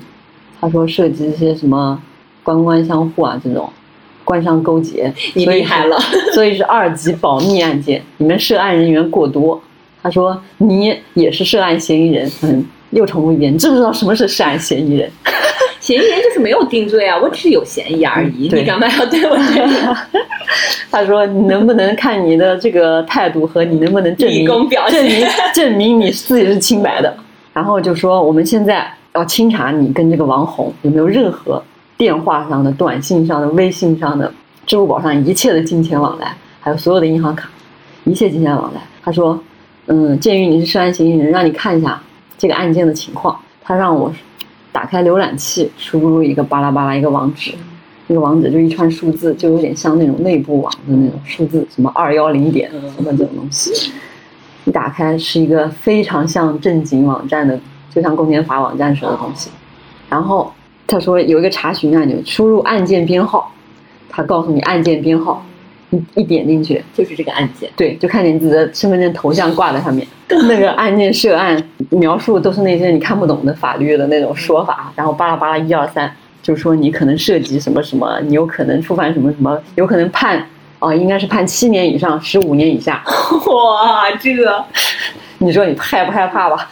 [0.60, 2.00] 他说涉及一些什么
[2.42, 3.68] 官官相护啊这种
[4.28, 5.98] 官商勾结，你厉害了，
[6.34, 9.58] 所以是二级保密案件，你们涉案人员过多。
[10.02, 15.10] 他说你也是涉案嫌疑人，嗯，又重复一遍，你知不知道什么是涉案嫌疑人？
[15.80, 18.48] 嫌疑人就是没有定罪啊，我只是有嫌疑而已。
[18.48, 19.96] 嗯你干嘛要对我这样
[20.90, 27.16] 他说：“你能不能看你的这个态度和你能不能证明表证明证明你自己是清白的？”
[27.54, 31.62] 然后就说：“我们现在要清查你跟这个王红有没有任何
[31.98, 34.32] 电话上的、短信上的、微信上的、
[34.64, 37.50] 支付宝上一切的金钱往来，还有所有的银行卡，
[38.04, 39.38] 一切金钱往来。”他说
[39.86, 42.00] ：“嗯，鉴于你是涉案嫌疑人，让你看一下
[42.38, 44.10] 这个案件的情况。”他让我
[44.70, 47.52] 打开浏览器，输入一个巴拉巴拉一个网址。
[48.06, 53.92] 那个网址就一串数字，就有点像那种内部网的那种数字，什么二幺零点什么这种东西。
[54.64, 57.58] 一打开是一个非常像正经网站的，
[57.94, 59.50] 就像公检法网站似的东西。
[60.08, 60.50] 然后
[60.88, 63.52] 他说有一个查询按钮，输入案件编号，
[64.08, 65.44] 他告诉你案件编号，
[65.90, 67.70] 一一点进去，就是这个案件。
[67.76, 70.08] 对，就看见你自己的身份证头像挂在上面，
[70.48, 76.10] 那个案件涉案描述都是那些你看不懂的法律的那种说法，然后巴拉巴拉一二三，
[76.42, 80.42] 就说你可能涉及什么什么，你有可能触犯什么什么，有可能判
[80.78, 83.04] 哦，应该是判七年以上十五年以下。
[83.46, 84.64] 哇，这个
[85.36, 86.70] 你说你害不害怕吧？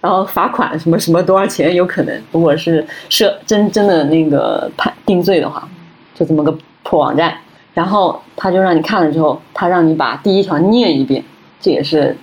[0.00, 2.22] 然后罚款什么什么多少钱有可能？
[2.32, 5.68] 如果是涉真真的那个判定罪的话，
[6.14, 7.34] 就这么个破网站。
[7.74, 11.22] 然后他就让你看了之后，他让你把第一条念一遍，
[11.60, 12.16] 这也是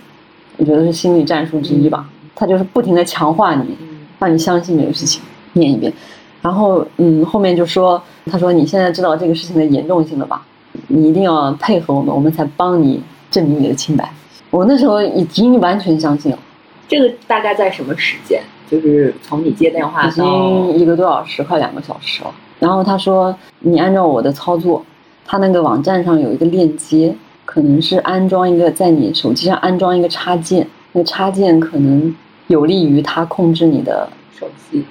[0.57, 2.09] 我觉得是心理战术之一吧。
[2.35, 3.77] 他就是不停的强化你，
[4.17, 5.21] 让你相信这个事情，
[5.53, 5.93] 念一遍。
[6.41, 10.43] 然后嗯，后面就说，他说你现在知道这个事情的严重性了吧？
[10.87, 12.99] 你一定要配合我们，我们才帮你
[13.29, 14.11] 证明你的清白。
[14.49, 16.39] 我那时候已经完全相信了。
[16.87, 18.41] 这个大概在什么时间？
[18.69, 22.33] 就是从你接电话已经一个多小时，快两个小时了。
[22.59, 24.83] 然后他说你按照我的操作。
[25.25, 27.15] 他那个网站上有一个链接，
[27.45, 32.13] 可能是安装一个在你手机上安装一个插件，那个插件可能
[32.47, 34.83] 有利于他控制你的手机。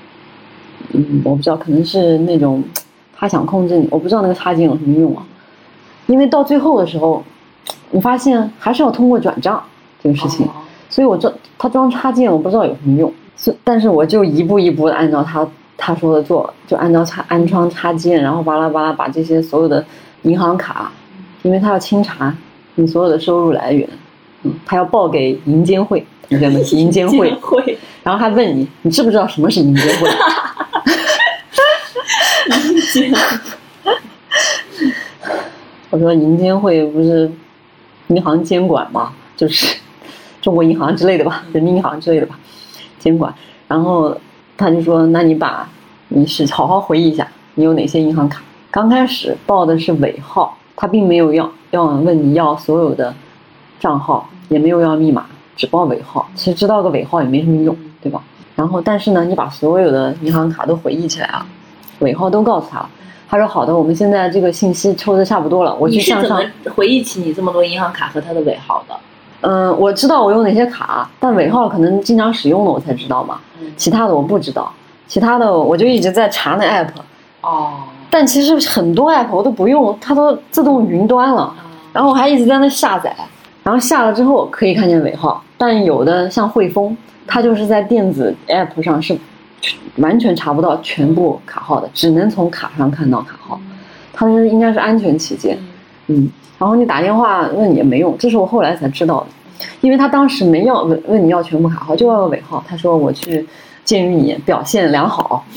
[0.93, 2.65] 嗯，我不知道，可能是那种
[3.15, 5.23] 他想控制你，我不知道那个插件有什么用啊。
[6.07, 7.23] 因为到最后的时候，
[7.91, 9.63] 我发现还是要通过转账
[10.03, 10.49] 这个事情，
[10.93, 13.13] 所以我装他装插件，我不知道有什么用。
[13.37, 15.45] 是，但是我就一步一步的按照他
[15.77, 19.85] 他说的做，就按照插安装插件，然后巴拉巴拉把这些所有的。
[20.25, 20.93] 银行卡，
[21.43, 22.33] 因为他要清查
[22.77, 23.89] 你所有的收入来源，
[24.45, 27.37] 嗯，他要报给银监会，同学们，银监会，
[28.05, 30.09] 然后他问你，你知不知道什么是银监会？
[32.55, 33.13] 银监，
[35.91, 37.29] 我说银监会不是
[38.07, 39.13] 银行监管吗？
[39.37, 39.77] 就是
[40.43, 42.39] 中国银行之类的吧，人民银行之类的吧，
[42.99, 43.33] 监管。
[43.67, 44.15] 然后
[44.59, 45.67] 他就说，那你把
[46.09, 48.43] 你是好好回忆一下，你有哪些银行卡？
[48.71, 53.15] 刚开始报的是尾号，他并没有要要问你要所有的
[53.81, 55.25] 账号，也没有要密码，
[55.57, 56.29] 只报尾号。
[56.35, 58.23] 其实知道个尾号也没什么用，对吧？
[58.55, 61.47] 然后，但是呢，你把所有的银行卡都回忆起来了，
[62.01, 62.91] 尾号都告诉他了。
[63.29, 66.43] 他说：“好的，我们现在这个信息抽的差不多了，我去向上。”
[66.77, 68.95] 回忆起你这么多银行卡和他的尾号的？
[69.43, 73.39] 嗯，我知道我有哪些卡，但尾号可能经常使用的我才知道嘛。
[73.77, 74.73] 其他的我不知道，
[75.07, 76.89] 其他的我就一直在查那 app。
[77.43, 77.75] 哦。
[78.09, 81.53] 但其实很多 app 我都不用，它都自动云端了。
[81.93, 83.15] 然后我还一直在那下载，
[83.63, 85.43] 然后下了之后可以看见尾号。
[85.57, 89.17] 但有的像汇丰，它就是在电子 app 上是
[89.97, 93.59] 完全查不到全部卡号的，只能从卡上看到卡号。
[94.13, 95.59] 它是应该是安全起见，
[96.15, 96.31] 嗯。
[96.59, 102.65] 然后你打电话问也没用，这是我后来才知道的，因为他当时没要问问你要全部卡号，就要个尾号。
[102.69, 103.47] 他说我去，
[103.85, 105.45] 鉴于你表现良好。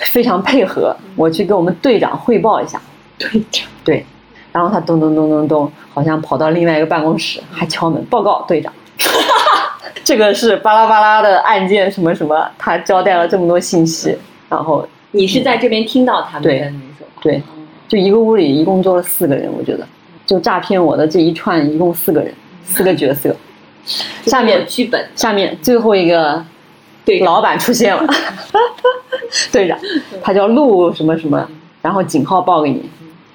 [0.00, 2.80] 非常配合，我去给我们队长汇报一下。
[3.18, 4.02] 队长，对，
[4.50, 8.72] 然后他咚咚咚咚咚，好像跑到另外一个办公室，还敲门报告队长。
[10.02, 14.16] 这个是巴拉巴拉的案件，什么什么，他交代了这么多信息。
[14.48, 16.72] 然后你是在这边听到他们对
[17.20, 17.42] 对，
[17.90, 19.84] 就一个屋里一共坐了四个人，我觉得，
[20.24, 22.32] 就诈骗我的这一串一共四个人，
[22.64, 23.34] 四个角色。
[24.22, 26.44] 下面剧本，下面最后一个
[27.04, 27.18] 对。
[27.24, 28.06] 老板出现了，
[29.50, 29.76] 队长，
[30.22, 31.44] 他叫陆什么什么，
[31.82, 32.88] 然后警号报给你，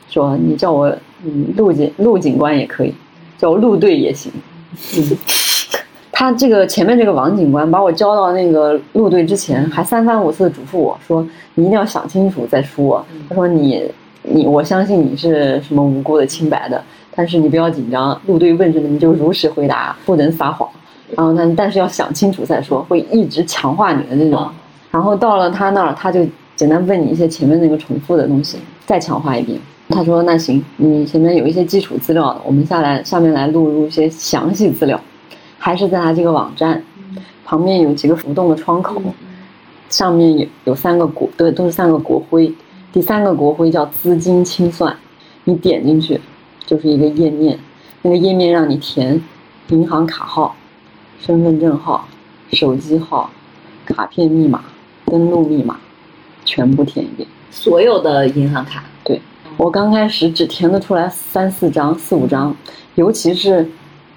[0.07, 0.87] 说你叫我
[1.25, 2.93] 嗯陆警陆警官也可以，
[3.37, 4.31] 叫我陆队也行。
[6.17, 13.05] 他这个前面这个王警官把我交到那个陆队之前，还三番五次嘱咐我说你一定要想清楚再说。
[13.27, 13.91] 他说你
[14.27, 16.83] 你我相信你是什么无辜的清白的，
[17.15, 20.69] 但是你不要紧张，陆队问什么你就如实回答，不能撒谎。
[21.15, 24.49] 然后他，但是要想清楚再说，会一直强化你的这种。
[24.91, 29.59] 然后到了他那儿，他就简单问你一些前面那个重复的东西，再强化一遍。
[29.89, 34.99] 他说：“那行，你前面有一些基础资料，我们下来下面来录入一些详细资料，
[35.59, 36.81] 还是在他这个网站
[37.45, 38.99] 旁边有几个浮动的窗口，
[39.87, 42.51] 上面有有三个国，对，都是三个国徽。
[42.95, 44.95] 第三个国徽叫资金清算，
[45.43, 46.21] 你点进去
[46.65, 47.59] 就是一个页面，
[48.01, 49.21] 那个页面让你填
[49.67, 50.55] 银行卡号。”
[51.19, 52.07] 身份证号、
[52.53, 53.29] 手机号、
[53.83, 54.63] 卡片密码、
[55.07, 55.77] 登录密码，
[56.45, 57.27] 全部填一遍。
[57.51, 59.21] 所有的银行卡，对
[59.57, 62.55] 我刚开始只填得出来三四张、四五张，
[62.93, 63.69] 尤其是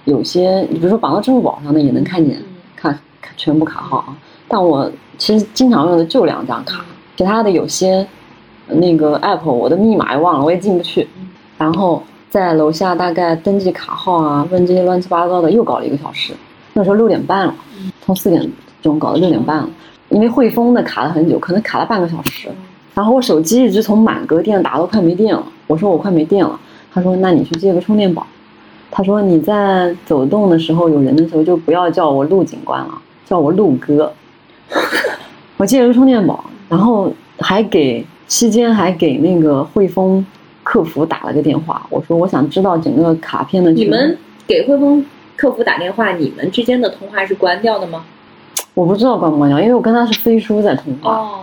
[0.04, 2.40] 有些，你比如说绑到支付宝上的也能看见，
[2.76, 2.96] 看
[3.36, 4.16] 全部卡号啊。
[4.46, 6.84] 但我其实经常用的就两张卡，
[7.16, 8.06] 其他的有些
[8.68, 11.06] 那个 app 我的密码也忘了，我也进不去。
[11.56, 16.32] 然后在楼下大概登记卡号啊，问这些乱七八糟的，又搞了一个小时。
[16.74, 17.54] 那时候六点半了，
[18.02, 18.48] 从四点
[18.80, 19.68] 钟搞到六点半了，
[20.10, 22.48] 因为汇丰的卡了很久，可能卡了半个小时。
[22.94, 26.58] 然后我手机一直从满格电打到快没电了，我说我快没电了，
[26.92, 28.26] 他说那你去借个充电宝。
[28.90, 32.90] 他说你在走动的时候有人的时候就不要叫我陆警官了，
[33.26, 34.12] 叫我陆哥。
[35.58, 40.24] 我借了个充电宝，然后还给期间还给那个汇丰
[40.62, 43.72] 客服打了个电话，我说我想知道整个卡片的。
[43.72, 48.04] 你们给汇丰客服打电话，你们之间的通话是关掉的吗？
[48.74, 51.16] 我不知道关不关掉，因为我跟他是飞书在通话。
[51.16, 51.38] 哦。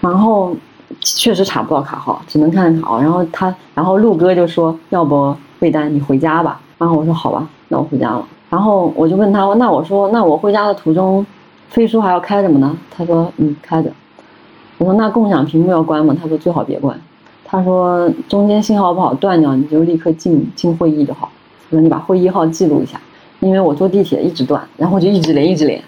[0.00, 0.54] 然后
[1.00, 3.00] 确实查不到卡号，只能看卡号。
[3.00, 11.24] 然后他，然后陆哥就说：“要不魏丹你回家吧。”然后我说：“好吧，那我回家了。”然后我就问他：“那我说，那我回家的途中，
[11.70, 12.76] 飞书还要开着吗？”呢？
[12.90, 13.90] 他说：“嗯，开着。”
[14.78, 16.98] 我说：“那共享屏幕要关吗？”他说：“最好别关。”
[17.44, 21.30] 他说：“中间信号不好断掉，你就立刻进进会议就好。
[21.70, 23.00] 我说你把会议号记录一下，
[23.40, 25.82] 因为我坐地铁一直断，然后就一直连一直连。”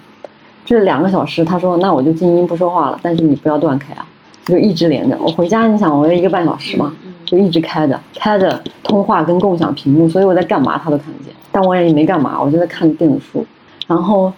[0.64, 4.07] 这两个小时，他说那我就静音不说话了，但是你不要断开啊，
[4.44, 5.16] 就一直连着。
[5.18, 6.92] 我回家，你想我要一个半小时嘛，
[7.24, 13.44] 就一直开着，开着通话跟共享屏幕，所以我在干嘛他都看得见，但我也没干嘛，我就在看电子书。
[13.87, 14.31] 然后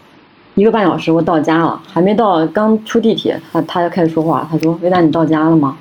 [0.61, 5.75] 一个半小时我到家了，还没到，刚出地铁，他他就开始说话，他说：“魏丹，你到家了吗？”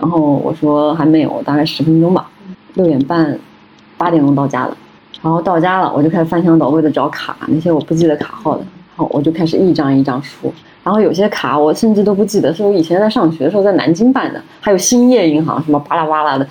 [0.00, 2.30] 然后我说：“还没有，大概十分钟吧，
[2.74, 3.36] 六点半，
[3.98, 4.76] 八点钟到家的。”
[5.20, 8.64] 然后到家了，我就开始翻箱倒柜的找卡，那些我不记得卡号的。
[8.94, 10.52] 然后，我就开始一张一张输，
[10.84, 16.46] 然后有些卡我甚至都不记得，是我以前在上学的时候在南京办的，还有兴业银行什么巴拉巴拉的，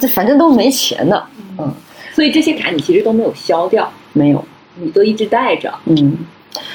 [0.00, 1.22] 这反正都没钱的，
[1.58, 1.68] 嗯，
[2.12, 4.42] 所以这些卡你其实都没有消掉，没有，
[4.76, 6.16] 你都一直带着，嗯，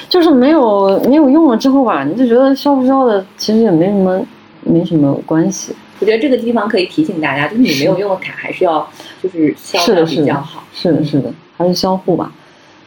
[0.08, 4.20] 就是没有没有用了之后吧，你就觉得消不消的其实也没什么
[4.62, 5.74] 没什么关系。
[5.98, 8.86] 我觉得这个地方可以提醒大家，就是你没有用的卡还是要
[9.22, 12.30] 就是消掉比较好，是的，是的，还是销户吧。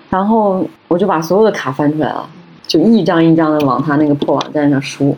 [0.09, 2.29] 然后我就把所有的卡翻出来了，
[2.67, 5.15] 就一张一张的往他那个破网站上输。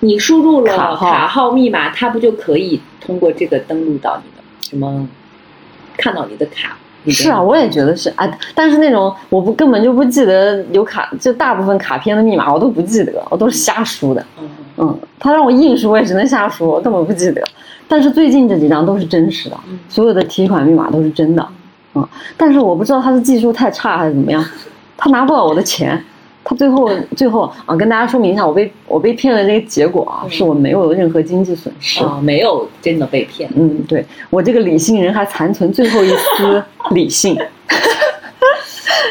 [0.00, 5.08] 你输入了卡号密码，他不就可以通过这个登录到你的什么，
[5.96, 6.76] 看到你的卡？
[7.10, 8.30] 是啊，我也觉得是啊。
[8.54, 14.24] 但是那种我不根本就不记得有卡，就大部分卡片的密码我都不记得，我都是瞎输的。
[14.40, 17.42] 嗯嗯，他让我硬输，我也只能瞎输，我根本不记得。
[17.86, 19.56] 但是最近这几张都是真实的，
[19.88, 21.46] 所有的提款密码都是真的。
[21.94, 22.04] 嗯，
[22.36, 24.44] 但是我不知道他是技术太差还是怎么样，
[24.96, 26.02] 他拿不到我的钱，
[26.44, 33.48] 他最后最后啊，跟大家说明一下，我被我被骗的这个结果啊，是我没有任何经济损失啊，没有真的被骗。
[33.56, 37.34] 嗯，对我这个理性人还残存最后一丝 理性。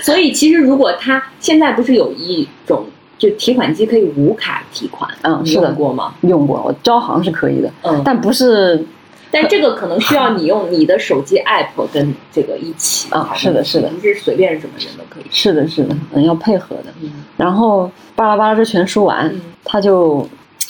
[0.03, 2.85] 所以其实如果他现在不是有一种
[3.17, 6.13] 就提款机可以无卡提款，嗯，是的，用过吗？
[6.21, 8.85] 用过，我招行是可以的，嗯，但不是。
[9.33, 15.23] 但这个可能需要你用你的手机 app 跟这个一起啊， 是的，是的，不是随便什么人都可以。
[15.31, 16.93] 是的，是的，嗯，要配合的。
[17.35, 19.33] 然后巴拉巴拉这全说完，
[19.65, 20.23] 他就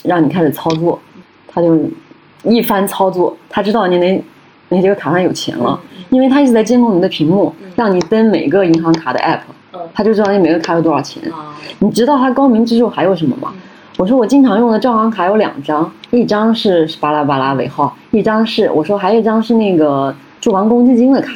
[0.03, 0.97] 让你开始操作，
[1.45, 1.77] 他就
[2.43, 4.23] 一番操作，他知道你那
[4.69, 5.77] 那这个卡上有钱了，
[6.09, 9.41] 因为他一直在监控你的屏幕，让你登每个银行卡的 app，
[9.93, 11.21] 他就知道你每个卡有多少钱。
[11.79, 13.53] 你知道他高明之处还有什么吗？
[13.97, 21.31] 我说我经常用的招行卡有两张，一张是巴拉巴拉尾号，一张是我说还有一张是那个住房公积金的卡，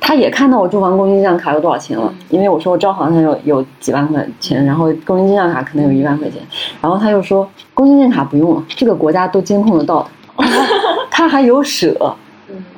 [0.00, 6.40] 他也看到我住房公积金卡有多少钱了，因为我说我招行上有有几万块钱，然后公积金卡可能有一万块钱，
[6.80, 10.44] 然后他又说公积金卡不用了，这个国家都监控得到的，
[11.10, 12.16] 他还有舍，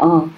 [0.00, 0.28] 嗯，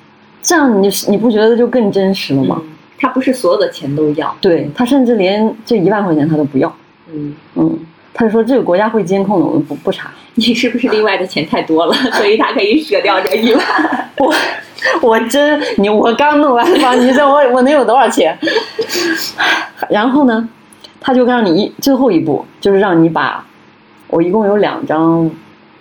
[0.42, 2.60] 这样你你不觉得就更真实了吗？
[2.98, 6.72] 他不是所有的钱都要，对他甚至连这一万块钱他都不要，
[7.10, 7.34] 嗯。
[7.54, 7.78] 嗯。
[8.14, 10.10] 他就说这个国家会监控的，我们不不查。
[10.34, 13.64] 你是不是另外的钱太多了，所以他可以舍掉这一万？
[14.18, 14.34] 我
[15.02, 18.38] 我真你我刚弄完房，你说我我能有多少钱？
[19.90, 20.48] 然后呢，
[21.00, 23.44] 他就让你一最后一步就是让你把，
[24.08, 25.30] 我一共有两张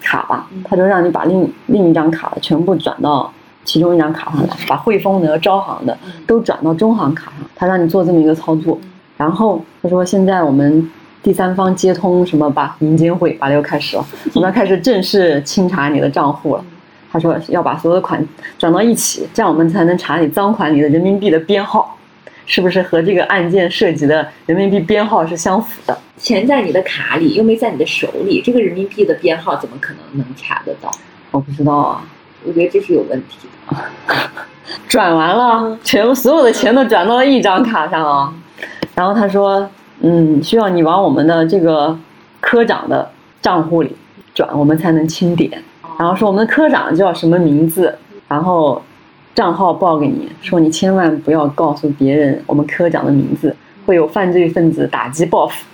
[0.01, 3.31] 卡吧，他就让你把另另一张卡全部转到
[3.63, 8.77] 其中一张卡上来，把汇丰的、招行的都转到中行卡上，他让你做这么一个操作。
[9.17, 10.89] 然后他说现在我们。
[11.23, 12.75] 第三方接通什么吧？
[12.79, 14.03] 银监会把又开始了，
[14.33, 16.65] 我们要开始正式清查你的账户了。
[17.11, 18.25] 他说要把所有的款
[18.57, 21.95] 转到一起，这样我们才能查你赃款里的人民币的编号，
[22.47, 25.95] 是不是和这个案件涉及的人民币编号是相符的？
[26.17, 30.89] 钱在你的卡里，又没在你的手里，这个人民币的编号怎么可能能查得到？
[31.29, 32.03] 我不知道啊，
[32.43, 33.77] 我觉得这是有问题的。
[34.87, 38.33] 转完了，全部所有的钱都转到了一张卡上啊。
[38.95, 39.69] 然后他说。
[40.01, 41.97] 嗯，需要你往我们的这个
[42.39, 43.09] 科长的
[43.41, 43.95] 账户里
[44.33, 45.51] 转，我们才能清点。
[45.99, 47.95] 然后说我们的科长叫什么名字，
[48.27, 48.81] 然后
[49.35, 55.65] 账号报给你，说你千万不要告诉别人我们科长的名字，会有犯罪分子打击报复。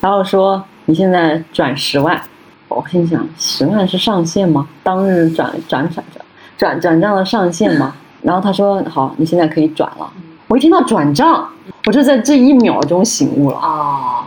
[0.00, 2.18] 然后说你现在转十万，
[2.68, 4.66] 我心想十万是上限吗？
[4.82, 6.24] 当日转转转转
[6.56, 7.94] 转转账的上限吗？
[8.22, 10.10] 然后他说好，你现在可以转了。
[10.54, 11.48] 我一听到转账，
[11.84, 14.22] 我就在这一秒钟醒悟了啊！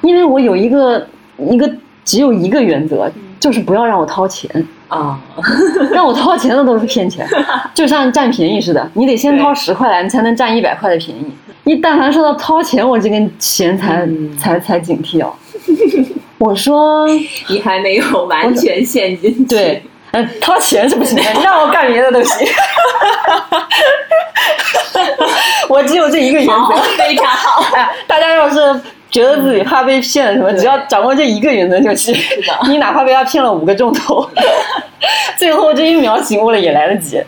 [0.00, 1.06] 因为我有一个
[1.38, 1.72] 一个
[2.04, 3.08] 只有一个原则，
[3.38, 4.50] 就是不要让我掏钱
[4.88, 5.20] 啊，
[5.94, 7.24] 让我掏钱的都是骗钱，
[7.72, 11.26] 就像占便宜似的，你得先掏十块来，你才能占一百块的便宜。
[11.62, 15.32] 你但凡说到掏钱，我这根弦才、嗯才才警惕哦。
[16.38, 17.06] 我说
[17.48, 19.44] 你还没有完全陷进去。
[19.44, 22.46] 对，呃，掏钱是不行的，你 让我干别的都行。
[25.68, 26.52] 我只有这一个原则。，
[26.96, 27.64] 非常好。
[27.74, 32.14] 哎，大家要是觉得自己怕被骗什么，只要掌握这一个原则就行。
[32.14, 34.28] 是的你哪怕被他骗了五个钟头，
[35.38, 37.24] 最后这一秒醒悟了也来得及。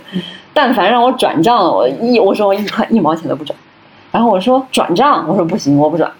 [0.52, 3.56] 但凡让我转账，我一我说我一块一毛钱都不转。
[4.12, 6.10] 然后我说转账，我说不行，我不转。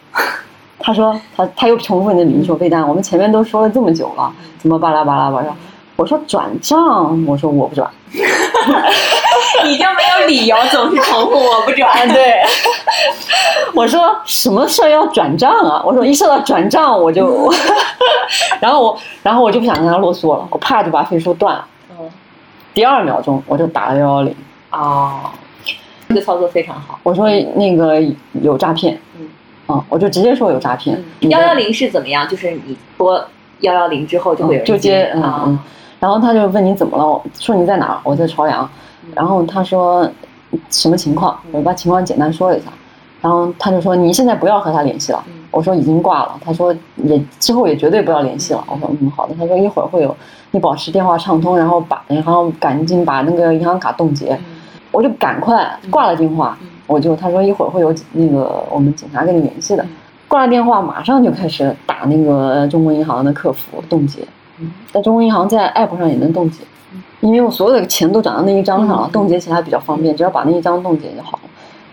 [0.78, 5.54] 他说他他又重复你的零收费单，我们前面都说了这么久了，怎么巴拉巴拉巴拉。
[5.96, 7.90] 我说转账，我说我不转。
[9.64, 12.08] 你就没有理由总是重复我不啊，转。
[12.12, 12.40] 对，
[13.74, 15.82] 我说什么事儿要转账啊？
[15.84, 17.52] 我说一说到转账我就，
[18.60, 21.66] 然后我然后我就不想跟他啰嗦了，我啪就把费说断了。
[21.98, 22.10] 嗯，
[22.74, 24.34] 第二秒钟我就打了幺幺零，
[24.70, 25.20] 哦，
[26.08, 26.98] 这个操作非常好。
[27.02, 28.00] 我说那个
[28.42, 29.28] 有诈骗，嗯
[29.68, 31.02] 嗯，我就直接说有诈骗。
[31.20, 32.28] 幺幺零是怎么样？
[32.28, 33.24] 就是你拨
[33.60, 35.58] 幺幺零之后就会有人嗯就接嗯啊嗯，
[36.04, 37.98] 然后他就问你怎么了，我说你在哪儿？
[38.04, 38.68] 我在朝阳，
[39.14, 40.06] 然后他说
[40.68, 41.34] 什么情况？
[41.50, 42.66] 我把情况简单说了一下，
[43.22, 45.24] 然后他就说你现在不要和他联系了。
[45.28, 45.32] 嗯。
[45.50, 48.62] 我说已经挂了，他说也之后也绝对不要联系了。
[48.70, 50.14] 我说嗯好的，他说一会儿会有
[50.50, 54.60] 你保持电话畅通，然后把银行赶紧把那个银行卡冻结，嗯。
[54.92, 56.68] 我就赶快挂了电话，嗯。
[56.86, 59.82] 我就他说一会儿会有那个我们警察跟你联系的。
[59.84, 59.88] 嗯，
[60.28, 64.26] 挂了电话马上就开始打那个中国银行的客服冻结，嗯
[64.92, 71.50] 在中国银行在 app 上也能冻结嗯，因为我所有的钱都转到那一张上了嗯，冻结起来比较方便，只要把那一张冻结就好了。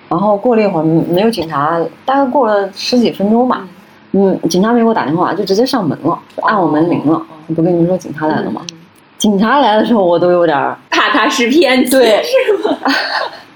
[0.09, 3.67] 然后过了一会儿，没有警察，大概过了十几分钟吧，
[4.11, 7.53] 嗯，警察没给我打电话，就直接上门了，就按我门铃了我。
[7.53, 8.61] 不跟你们说警察来了吗？
[8.71, 8.77] 嗯
[9.21, 12.75] 警察来的时候我都有点儿怕他是骗子，对是吗？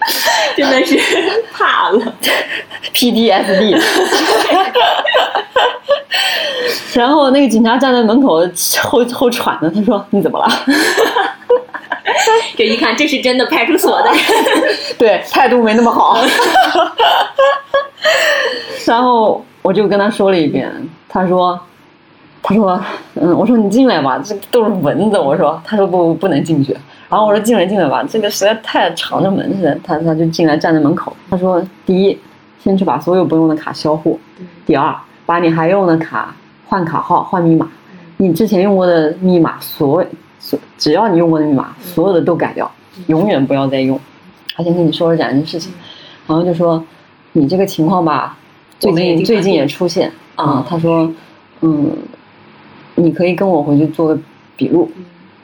[0.56, 0.98] 真的是
[1.52, 2.14] 怕了。
[2.94, 3.80] ，PDSD。
[6.94, 8.40] 然后那个警察站在门口
[8.82, 10.48] 后后喘的，他说：“你怎么了
[12.56, 14.18] 这一看，这是真的派出所的人。？”
[14.98, 16.18] 对，态度没那么好。
[18.86, 20.70] 然后我就跟他说了一遍，
[21.08, 21.58] 他说
[22.42, 22.82] ：“他说，
[23.14, 26.76] 嗯，我说你进来吧，这都是蚊子。”我说，他说不不能进去。
[27.10, 29.78] 然后我说进来进来吧，这个实在太敞着门似的。
[29.82, 32.16] 他他就进来站在门口，他说：第一，
[32.62, 34.16] 先去把所有不用的卡销户；
[34.64, 34.94] 第二，
[35.26, 36.32] 把你还用的卡
[36.68, 37.68] 换卡号、换密码，
[38.18, 40.04] 你之前用过的密码，所
[40.38, 42.70] 所只要你用过的密码，所有的都改掉，
[43.08, 43.98] 永远不要再用。
[44.54, 45.72] 他先跟你说了这两件事情，
[46.28, 46.80] 然后就说
[47.32, 48.38] 你这个情况吧，
[48.78, 51.10] 最近最近也出现啊、啊他说，
[51.62, 51.90] 嗯，
[52.94, 54.18] 你可以跟我回去做个
[54.56, 54.88] 笔录，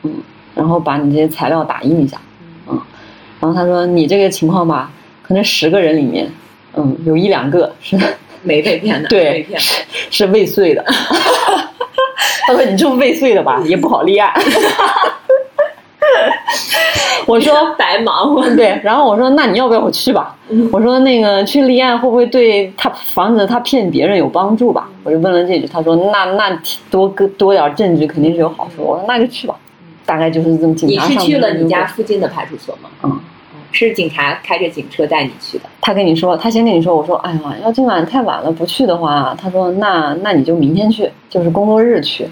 [0.05, 0.13] 嗯，
[0.57, 2.19] 然后把你这些材料打印一下，
[2.69, 2.81] 嗯，
[3.39, 4.91] 然后他说你这个情况吧，
[5.23, 6.27] 可能十个人里面，
[6.75, 7.97] 嗯，有一两个是
[8.43, 9.61] 没被骗的，对被骗。
[9.61, 10.83] 是是未遂的。
[12.49, 14.33] 他说你这么未遂的吧，也不好立案。
[17.27, 18.49] 我说白忙活。
[18.55, 20.35] 对，然后我说那你要不要我去吧？
[20.73, 24.89] 我说那个去立案会不会对他防止他骗别人有帮助吧？
[25.03, 26.57] 我就问了这句，他说那那
[26.89, 28.83] 多个多点证据肯定是有好处。
[28.85, 29.57] 我说那就去吧，
[30.07, 32.89] 大概就是这么警你是察上去了你家附近的派出所吗？
[33.03, 33.21] 嗯。
[33.73, 35.65] 是警察开着警车带你去的。
[35.83, 42.27] 他跟你说，他先跟你说，我说，哎呀，要今晚太晚了，不去的话，他说，那那你就明天去，就是工作日去。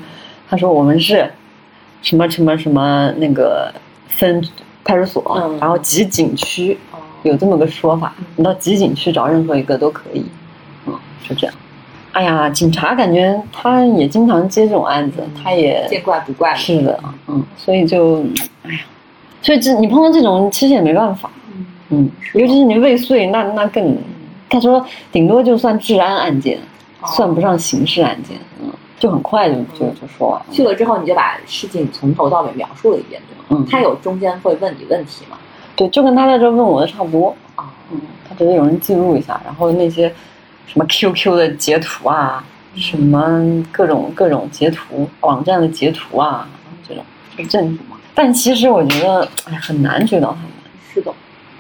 [0.49, 1.29] 他说我们是
[2.01, 3.71] 什么什么什么那个
[4.09, 4.43] 分
[4.85, 10.25] 派出所，嗯然后集景区哦有这么个说法，嗯你到集景区找任何一个都可以，
[10.87, 10.95] 嗯，
[11.29, 11.55] 是这样。
[12.15, 16.57] 哎呀，警察感觉他也经常接这种案子，他也见怪不怪了。
[16.57, 18.23] 是的，嗯，所以就，
[18.63, 18.81] 哎呀，
[19.43, 21.29] 所以这你碰到这种其实也没办法。
[21.53, 23.99] 嗯嗯，尤其是你未遂，那那更，
[24.49, 26.59] 他说顶多就算治安案件，
[27.01, 30.47] 哦算不上刑事案件，嗯，就很快就就就说完了。
[30.53, 33.45] 去了之后，你就把事情从头到尾描述了一遍，对吗？
[33.51, 35.37] 嗯他有中间会问你问题吗？
[35.75, 40.13] 对，就跟他在这问我的差不多，啊，嗯，他觉得有人记录一下，然后那些
[40.67, 42.45] 什么 QQ 的截图啊，
[42.77, 46.49] 什么各种各种截图，网站的截图啊，
[46.89, 47.05] 这种
[47.37, 47.97] 是证据嘛。
[48.15, 50.51] 但其实我觉得，哎，很难追到他们。
[50.93, 51.13] 是的，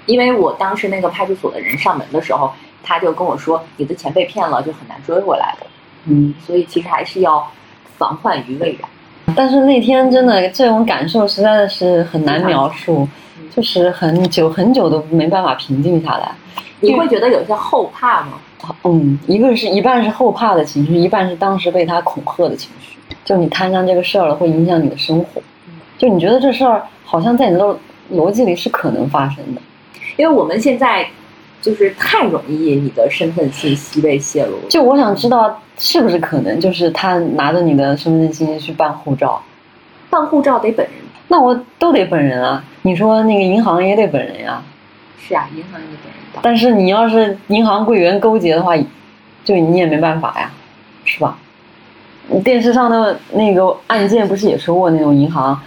[0.07, 2.53] 因为我当时那个派出所的人上门的时候，
[2.83, 5.67] 他就跟我说，你的钱被骗了，就很难追回来的。
[6.07, 7.51] 嗯，所以其实还是要
[7.97, 8.89] 防患于未然。
[9.35, 13.09] 但是那天真的这种感受实在是很难描述，
[13.55, 16.31] 就是很久很久都没办法平静下来。
[16.85, 18.33] 你会觉得有些后怕吗？
[18.85, 22.97] 嗯，一个是一半是后怕的情绪，一半是当时被他恐吓的情绪。
[23.25, 25.43] 就你摊上这个事儿了，会影响你的生活。
[25.99, 27.77] 就你觉得这事儿好像在你的
[28.13, 29.61] 逻辑里是可能发生的，
[30.17, 31.07] 因为我们现在
[31.61, 34.59] 就是太容易你的身份信息被泄露。
[34.69, 39.43] 就我想知道是不是可能，就是他拿着你的身份证信息去办护照，
[40.11, 40.95] 办护照得本人。
[41.29, 42.63] 那我都得本人啊！
[42.83, 44.63] 你说那个银行也得本人呀？
[45.27, 46.41] 是啊，银行也得本人。
[46.43, 48.77] 但是你要是银行柜员勾结的话，
[49.45, 50.51] 就你也没办法呀，
[51.05, 51.39] 是吧？
[52.29, 55.59] 你电视上的那个案件不是也说过那种银行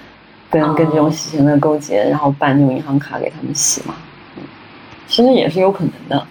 [0.50, 3.96] 跟跟这种洗钱的勾结，然后办那种银行卡给他们洗嘛？
[5.08, 6.28] 其实也是有可能的。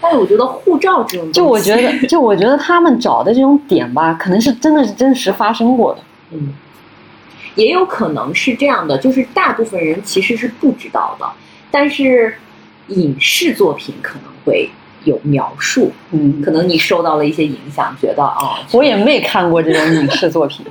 [0.00, 6.00] 但是我觉得护照这种，就我觉得，就我觉得他们找的这种点吧，可能是真的是真实发生过的。
[6.32, 6.54] 嗯。
[7.54, 11.26] 也有可能是这样的，就是大部分人其实是不知道的，
[11.70, 12.36] 但是
[12.88, 14.68] 影视作品可能会
[15.04, 20.64] 有描述，嗯，可能你受到了一些影响，觉得哦，我也没看过这种影视作品，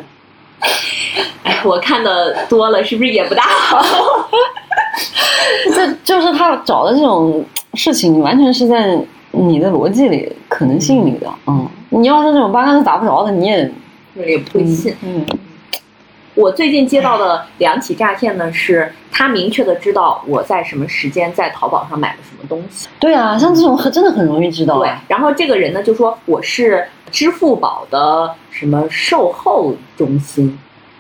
[1.44, 3.84] 哎，我看的多了，是不是也不大好？
[5.74, 7.44] 这就是他找的这种
[7.74, 8.98] 事情，完全是在
[9.32, 13.72] 你的逻辑里、可能性里的，嗯，你要是这种八竿子打不着的，你也
[14.26, 15.26] 也不会信，嗯。
[16.36, 22.88] 我最近接到的两起诈骗呢，是他明确的知道我在什么时间在淘宝上买了什么东西。
[23.00, 24.80] 对啊，像这种很真的很容易知道。
[24.80, 30.58] 对，然后这个人呢就说我是支付宝的什么售后中心，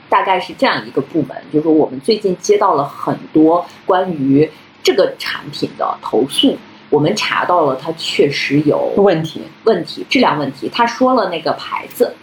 [0.07, 1.36] 大概是这样一个部门。
[1.51, 4.47] 就是我们最近接到了很多关于
[4.84, 6.55] 这个产品的投诉，
[6.91, 10.69] 我们查到了它确实有问题，问题质量问题。
[10.71, 12.15] 他说了那个牌子，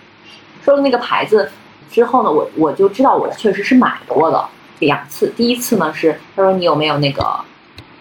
[0.62, 1.50] 说了那个牌子。
[1.90, 5.32] 之后呢，我我就知道我确实是买过的两次。
[5.36, 7.38] 第一次呢是他说你有没有那个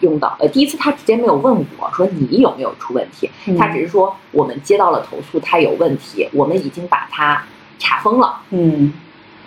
[0.01, 0.37] 用到？
[0.39, 7.43] 呃，第一次他直接没有问我说你有没有出问题，他只是说我们接到了投诉，他有问题，我们已经把它
[7.79, 8.39] 查封了。
[8.51, 8.93] 嗯，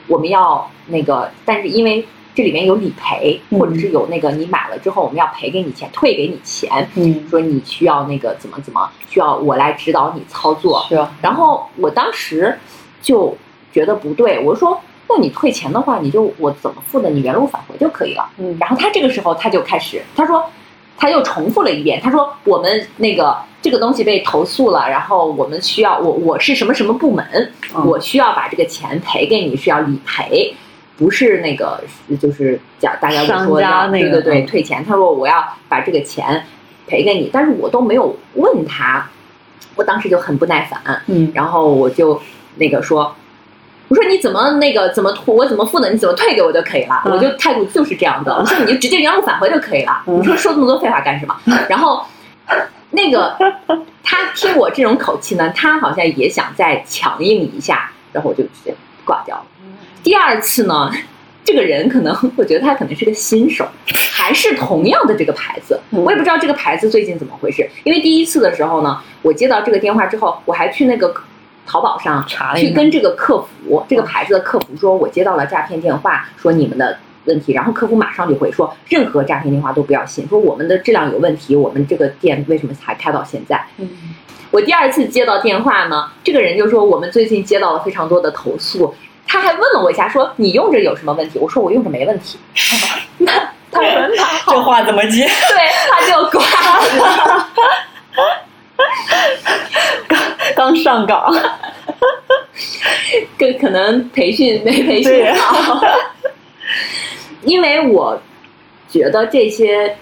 [0.08, 6.90] 我们要那个，但是因为这里面有理赔，或者是有那个你买了之后我们要赔给你钱，退给你钱。
[6.96, 10.84] 嗯，说你需要那个怎么怎么需要我来指导你操作。
[10.88, 11.06] 是。
[11.22, 12.58] 然后我当时
[13.00, 13.36] 就。
[13.72, 18.28] 觉得不对，我说，那你退钱的话，你就我怎么付的，你原路返回就可以了。
[18.38, 20.44] 嗯，然后他这个时候他就开始，他说，
[20.96, 27.52] 他又重复了一遍，他说我们那个这个东西被投诉了，然后我们需要我我是什么什么部门，
[27.84, 30.54] 我需要把这个钱赔给你，需要理赔，
[30.96, 31.82] 不是那个
[32.20, 34.84] 就是讲大家说的对对对退钱。
[34.84, 36.44] 他说我要把这个钱
[36.86, 39.08] 赔给你，但是我都没有问他，
[39.74, 42.20] 我当时就很不耐烦，嗯，然后我就
[42.56, 43.14] 那个说。
[43.92, 45.90] 我说你怎么那个怎么我怎么付的？
[45.92, 47.02] 你怎么退给我就可以了。
[47.04, 48.34] 我就态度就是这样的。
[48.34, 50.02] 我说你就直接原路返回就可以了。
[50.06, 51.36] 你说说这么多废话干什么？
[51.68, 52.02] 然后
[52.92, 53.36] 那个
[54.02, 58.74] 他听我这种口气呢，他好像也想再强硬一下，然后我就直接
[59.04, 59.44] 挂掉了。
[60.02, 60.90] 第二次呢，
[61.44, 63.68] 这个人可能我觉得他可能是个新手，
[64.10, 67.68] 还是同样的这个牌子，我也不知道这个牌子最近怎么回事。
[67.84, 71.14] 因为第一次的时候呢，我接到这个电话之后，我还去那个。
[71.66, 83.64] 淘宝上查去跟这个客服，这个牌子的客服说，我接到了诈骗电话，说你们的问题，然后客服马上就回说，任何诈骗电话都不要信，说我们的质量有问题，我们这个店为什么才开到现在？
[83.78, 83.88] 嗯，
[84.50, 88.94] 我第二次接到电话呢，这个人就说我们最近接到了非常多的投诉，
[89.26, 91.38] 他还问了我一下，说你用着有什么问题？
[91.38, 92.38] 我说我用着没问题。
[93.18, 93.32] 那
[93.70, 95.24] 他说那这话怎么接？
[95.24, 95.30] 对，
[95.90, 97.48] 他就挂了。
[100.62, 101.34] 刚上岗，
[103.36, 105.80] 跟可能培训没培训好，
[107.42, 108.16] 因为我
[108.88, 109.96] 觉得这些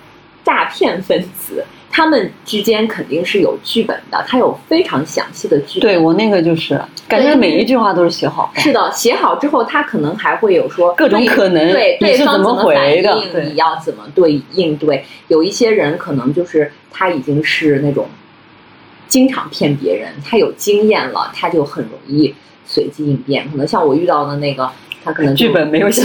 [0.44, 5.88] 诈骗分子他们之间肯定是有剧本的，他有非常详细的剧本。
[5.88, 8.52] 对我那个就是感觉每一句话都是写好。
[8.56, 13.02] 是的，写好之后，他可能还会有说各种可能，对对方怎么反应，
[13.46, 15.02] 你要怎么对应对。
[15.28, 18.06] 有一些人可能就是他已经是那种。
[19.10, 22.32] 经常骗别人，他有经验了，他就很容易
[22.64, 23.50] 随机应变。
[23.50, 24.70] 可能像我遇到的那个，
[25.04, 26.02] 他可能 剧本没有写。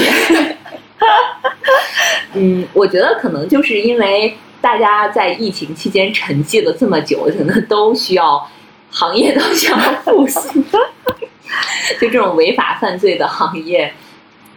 [2.33, 8.49] 嗯，我觉得可能就是因为大家在疫情期间沉寂了这么久，可能都需要
[8.89, 10.41] 行业都需要复苏，
[12.01, 13.93] 就这种违法犯罪的行业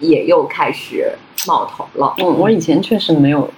[0.01, 1.13] 也又开始
[1.47, 2.15] 冒头了。
[2.19, 3.49] 嗯，我以前确实没有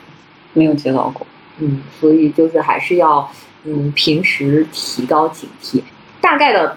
[0.52, 1.24] 没有接到过。
[1.58, 3.30] 嗯，所以就是还是要。
[3.64, 5.80] 嗯，平时提高警惕。
[6.20, 6.76] 大概的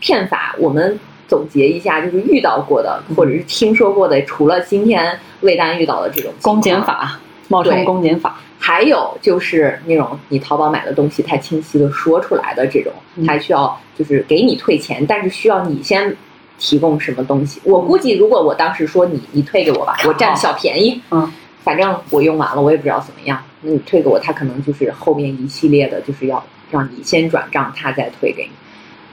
[0.00, 7.18] 骗法，我们总结一下，就是遇到过的或者是听说过的，除了今天魏丹遇到的这种公检法，
[7.48, 12.92] 冒充公检法，还有就是那种你淘宝买的东西太清晰的说出来的这种，
[13.26, 16.14] 还需要就是给你退钱，但是需要你先
[16.58, 17.60] 提供什么东西。
[17.64, 21.32] 我估计，如果我当时说你你退给我吧，我占小便宜，嗯，
[21.64, 28.50] 反正我用完了，我也不知道怎么样，那你退给我，他可能就是后面一系列的，就是要让你先转账，他再退给你。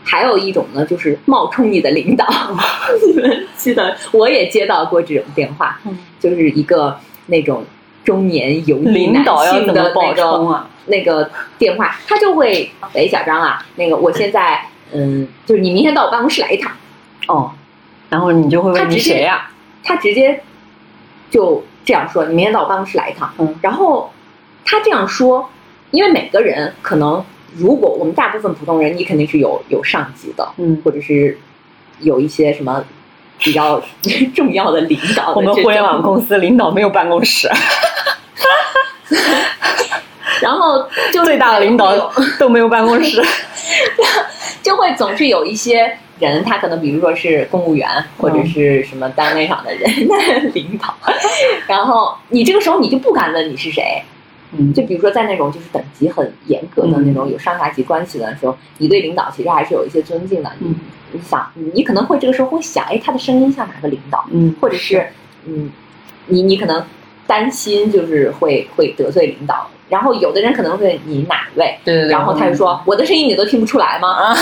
[0.04, 2.26] 还有一种呢，就是冒充你的领导，
[3.06, 6.98] 你 们记得我也接到过这种电话，嗯就是一个
[7.28, 7.64] 那种
[8.04, 10.70] 中年油腻领男性的那冒充个啊？
[10.88, 11.30] 那个
[11.60, 16.72] 电话，他就会，哎，小张啊，那个我现在，嗯，就是你明天到我办公室来一趟，
[17.28, 17.52] 哦，
[18.10, 19.52] 然后你就会问你谁呀？
[19.84, 20.42] 他直接
[21.30, 23.34] 就这样说，你明天到我办公室来一趟。
[23.40, 23.56] 嗯。
[23.64, 24.14] 然后
[24.64, 25.50] 他这样说，
[25.90, 27.26] 因为每个人可能，
[27.56, 31.40] 如果我们大部分普通人，你肯定是有有上级的，嗯，或者是
[32.02, 32.86] 有一些什么
[33.40, 33.82] 比较
[34.36, 37.50] 重要的领导的我们互联网公司领导没有办公室，
[40.42, 43.20] 然后就最大的领导都没有办公室。
[44.62, 49.90] 就会总是有一些人，他可能比如说是公务员或者是什么单位上的人
[50.54, 50.96] 领导，
[51.68, 54.04] 然后你这个时候你就不敢问你是谁，
[54.52, 54.74] 嗯。
[54.74, 60.52] 就比如说在那种就是等级很严格的那种有上下级关系的时候，你对领导其实还是有一些尊敬的。
[60.60, 60.76] 你嗯。
[61.12, 65.08] 你想，你可能会这个时候会想，哎，他的声音像哪个领导，嗯，或者是
[65.46, 65.72] 嗯，
[66.28, 66.86] 你你可能
[67.26, 74.36] 担心就是会会得罪领导，然后有的人可能会你哪位，对对对，然后他就说：“我的声音你都听不出来吗？”啊，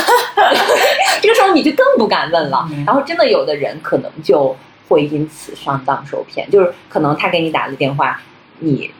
[1.21, 2.83] 这个时候你就更不敢问了嗯。
[2.85, 4.55] 然后真的有的人可能就
[4.89, 8.19] 会因此上当受骗，就是可能他给你打了电话，
[8.59, 8.91] 你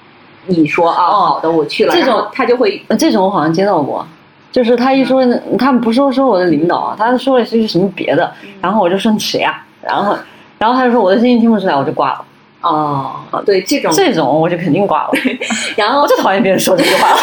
[0.46, 4.08] 你说啊哦好的我去了，这种他就会呃这种我好像接到过，
[4.52, 5.24] 就是他一说，
[5.60, 9.64] 他们不说说我的领导，他说的是什么别的，然后我就说你谁啊？
[9.82, 10.18] 然后，
[10.58, 12.26] 然后他就说我的声音听不出来，我就挂了。
[12.62, 15.12] 哦对这种，这种我就肯定挂了，
[15.76, 17.18] 然后我最讨厌别人说这句话了。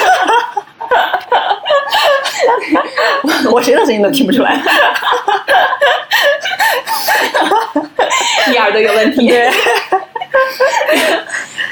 [3.51, 4.61] 我谁的声音都听不出来。
[8.49, 9.27] 你耳朵有问题。
[9.29, 9.51] 对，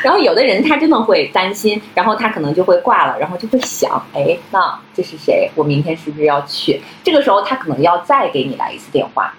[0.03, 5.51] 然后有的人他真的会担心，然后他可能就会挂了，然后就会想，哎，那这是谁？
[5.55, 6.83] 我明天是不是要去？
[7.05, 9.33] 这个时候他可能要再给你来一次电话，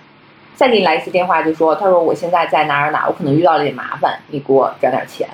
[0.55, 5.27] 再给你来一次电话，就说，他说我现在在哪儿哪儿，我可能遇到了点麻烦，你给我转点钱。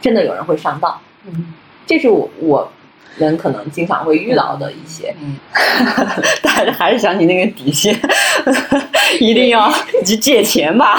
[0.00, 1.54] 真的有人会上当，嗯
[1.86, 2.72] 这是我我
[3.18, 5.14] 们可能经常会遇到的一些。
[5.20, 5.36] 嗯，
[6.42, 7.94] 但是还是想起那个底线，
[9.20, 9.70] 一定要
[10.04, 10.96] 去借钱吧。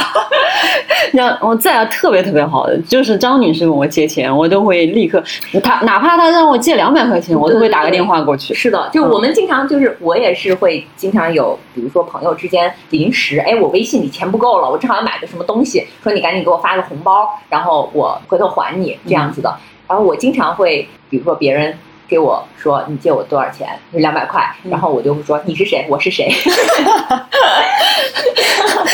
[1.13, 5.23] 那我再要特别特别好的，就是张女士问我借钱，我都会立刻，
[5.63, 8.53] 她哪怕她让我借两百块钱，我都会打个电话过去。
[8.53, 19.53] 是的，就我们经常就是我也是会经常有，比如说朋友之间临时，哎，我微信里钱不够了，我正好要买个什么东西，说你赶紧给我发个红包，然后我回头还你这样子的。
[19.87, 21.77] 然后我经常会，比如说别人
[22.13, 24.39] 给我说你借我多少钱，两百块，
[24.69, 26.31] 然后我就会说你是谁，我是谁。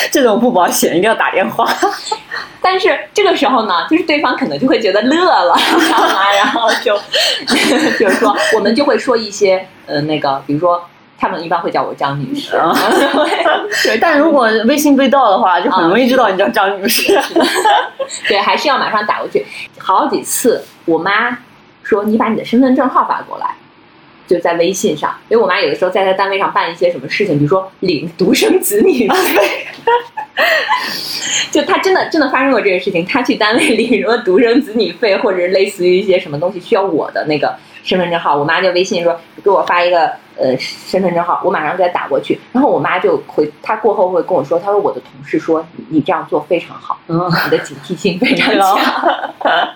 [0.09, 1.67] 这种不保险，一定要打电话。
[2.63, 6.32] 但是这个时候呢，就是对方可能就会觉得乐了，知道吗？
[6.34, 6.97] 然后就
[7.99, 10.82] 就是说，我们就会说一些呃那个，比如说
[11.20, 12.74] 他们一般会叫我张女士，啊
[13.84, 17.22] 对但如果微信被盗的话，就很容易知道你叫张女士。
[18.30, 19.45] 对，还是要马上打过去。
[19.78, 21.38] 好几次，我妈
[21.90, 23.56] 说你把你的身份证号发过来，
[24.28, 29.16] 就在微信上，因为我妈有的时候在她单位上办一些什么事情，比如说领独生子女费。
[31.52, 48.78] 就她真的真的发生过这个事情，她去单位领什么独生子女费，或者是类似于一些什么东西需要我的那个身份证号，我妈就微信说给我发一个呃身份证号，我马上给她打过去，然后我妈就回，她过后会跟我说，她说我的同事说你你这样做非常好，嗯，你的警惕性非常强。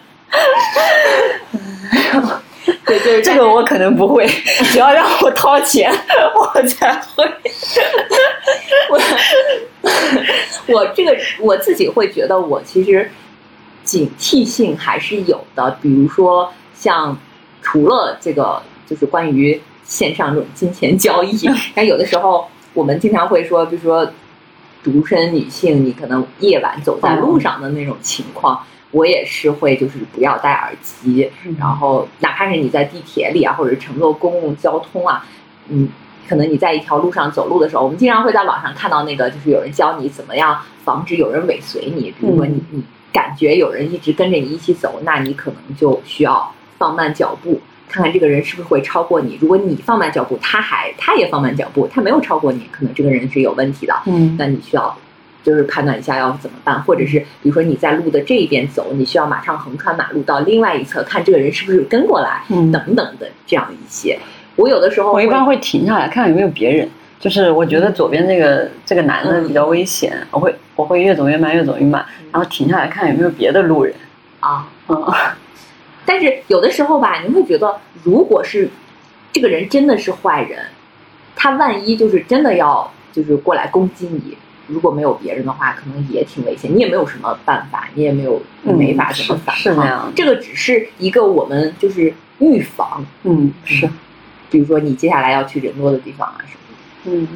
[3.04, 4.26] 对，这个我可能不会，
[4.72, 5.92] 只要让我掏钱，
[6.36, 7.24] 我才会。
[8.90, 9.00] 我
[10.68, 13.10] 我这个我自己会觉得，我其实
[13.84, 15.78] 警惕性还是有的。
[15.82, 17.18] 比如说，像
[17.62, 24.10] 除了这个，就是关于线上这种金钱交易， 但有的时候我们经常会说，比如说
[24.84, 28.62] 独身女性，你可能夜晚走在路上的那种情况。
[28.92, 31.28] 我也是会，就是不要戴耳机，
[31.58, 35.26] 然后哪怕是你在地铁里啊，或者乘坐公共交通啊，
[35.68, 35.90] 嗯，
[36.30, 42.12] 可能你在一条路上走路的时候，我们经常会在网上看到那个，就是有人教你怎么样防止有人尾随你。
[42.20, 47.60] 比如果你你感觉有人一直跟着你一起走，那你可能就需要放慢脚步，
[47.94, 49.38] 看看这个人是不是会超过你。
[49.40, 53.94] 如果你放慢脚步，他还他也放慢脚步，他没有超过你，可能这个人是有问题的。
[54.08, 54.36] 嗯。
[54.36, 54.98] 那你需要
[55.44, 64.18] 就是判断一下要怎么办，或者是比如说你在路的这一边走，你需要马上横穿马路到另外一侧，看这个人是不是跟过来，嗯，等等的这样一些。
[64.56, 66.90] 我有的时候我一般会会停下来看看有没有别人，
[67.20, 73.94] 就是我觉得左边这个这个男的比较危险，我会我会越走越慢，越走越慢，然后停下来看有没有别的路人。
[74.40, 74.68] 啊。
[74.90, 74.98] 嗯，
[76.06, 78.70] 但是有的时候吧，你会觉得，如果是
[79.32, 80.60] 这个人真的是坏人，
[81.36, 84.38] 他万一就是真的要就是过来攻击你，
[84.68, 86.74] 如果没有别人的话，可能也挺危险。
[86.74, 90.12] 你也没有什么办法，你也没有没法怎么反抗。
[90.16, 93.06] 这个只是一个我们就是预防。
[93.24, 93.90] 嗯，是。
[94.50, 97.22] 比如说你接下来要去人多的地方啊什么的。
[97.22, 97.28] 嗯，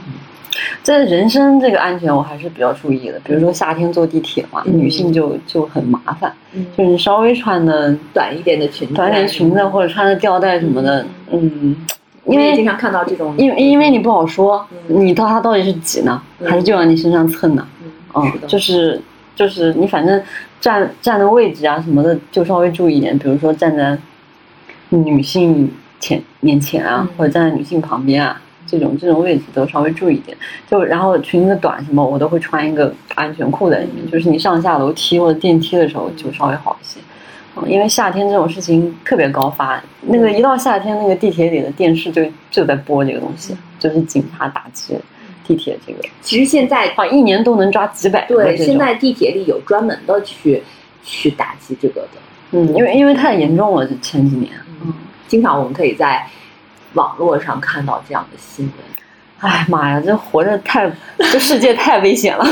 [0.83, 3.19] 在人身这个安全我还是比较注意的。
[3.23, 6.33] 比如说夏天坐地铁嘛，女性就就很麻烦，
[6.75, 11.75] 就是你稍微穿的短一点的裙子，短点裙子或者穿的吊带什么的，嗯，
[12.25, 17.67] 因为经常看到这种，因为因为你不好说，你到他到底是挤呢，还是就往你身上蹭呢？
[18.13, 19.01] 嗯，就是
[19.35, 20.21] 就是你反正
[20.59, 23.97] 站站的位置啊什么的就稍微注意一点，比如说站在
[24.89, 25.71] 女性。
[25.99, 30.37] 前面前啊，或者站在女性旁边啊，这种这种位置都稍微注意一点。
[30.69, 34.11] 就然后裙子短什么，我都会穿一个安全裤在里面。
[34.11, 36.99] 就是你上下楼梯或者电梯的时候就稍微好一些。
[37.55, 39.81] 嗯，因为夏天这种事情特别高发。
[40.01, 44.95] 那个一到夏天，那个地铁里的电视就就在播这个东西，就是警察打击
[45.45, 45.99] 地铁这个。
[46.21, 48.35] 其实现在啊，一年都能抓几百个。
[48.35, 50.61] 对，现在地铁里有专门的去
[51.03, 52.09] 去打击这个的。
[52.51, 54.51] 嗯，因为因为太严重了，前几年。
[54.83, 54.93] 嗯。
[55.27, 56.25] 经常我们可以在
[56.97, 58.73] 网络上看到这样的新闻。
[59.39, 60.91] 哎妈呀，这活着太，
[61.31, 62.43] 这世界太危险了。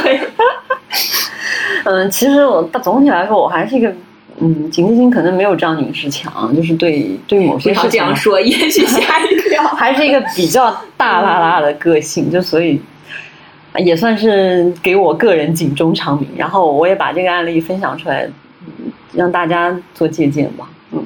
[1.83, 3.91] 嗯，其实我总体来说，我还是一个，
[4.37, 9.63] 嗯，警惕心可能没有张女士强，就是对对某些事情这样说， 也许吓一跳。
[9.63, 12.79] 还是一个比较大拉拉的个性，就所以
[13.77, 16.29] 也算是给我个人警钟长鸣。
[16.37, 18.29] 然后我也把这个案例分享出来，
[19.11, 20.69] 让大家做借鉴吧。
[20.91, 21.03] 嗯，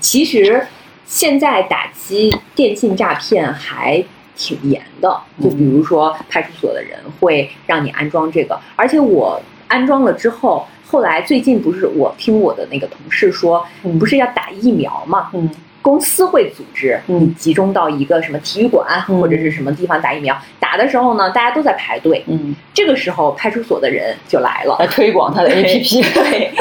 [0.00, 0.64] 其实。
[1.10, 4.02] 现在打击电信诈骗还
[4.36, 13.66] 挺严的，就比如说派出所的人会让你安装这个，而且我安装了之后，后来最近不是我听我的那个同事说，
[13.98, 15.50] 不是要打疫苗嘛，嗯，
[15.82, 26.52] 公司会组织你集中到一个什么体育馆或者是什么地方打疫苗，打的时候呢，大家都在排队，嗯，这个时候派出所的人就来了，来推广他的 APP，对，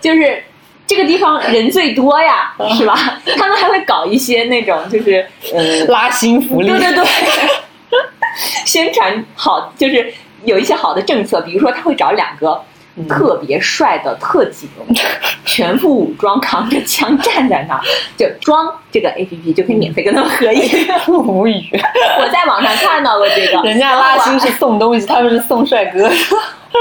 [0.00, 0.42] 就是。
[0.88, 3.20] 这个地方人最多呀，是吧？
[3.36, 5.24] 他们还会搞一些那种，就是
[5.54, 7.04] 呃拉新福利，对对对，
[8.64, 10.12] 宣传好，就是
[10.44, 12.60] 有一些好的政策，比如说他会找两个
[13.06, 14.66] 特别帅的特警，
[15.44, 17.82] 全副武装，扛着枪站在那儿，
[18.16, 20.62] 就装这个 A P P 就可以免费跟他们合影。
[21.08, 21.62] 无语，
[22.20, 26.10] 我在网上看到过这个，人家拉新是送东西，他们是送帅哥。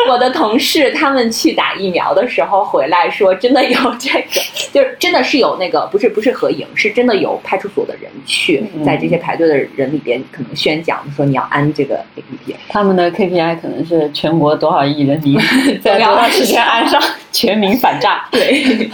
[0.10, 4.42] 我的同事他们去打疫苗的时候回来说，真的有这个，
[4.74, 12.54] 就是真的是有那个，不是不是合影，是真的有派出所的人去在这些排队的人里边，可能宣讲说你要安这个 APP。
[12.68, 15.40] 他们的 KPI 可能是全国多少亿人民
[15.82, 17.02] 在多长时间安上，
[17.32, 18.28] 全民反诈。
[18.30, 18.90] 对，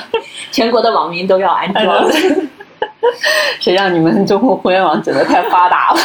[0.51, 2.07] 全国的网民都要安装。
[3.59, 5.99] 谁让你们中国互联网整的太发达了？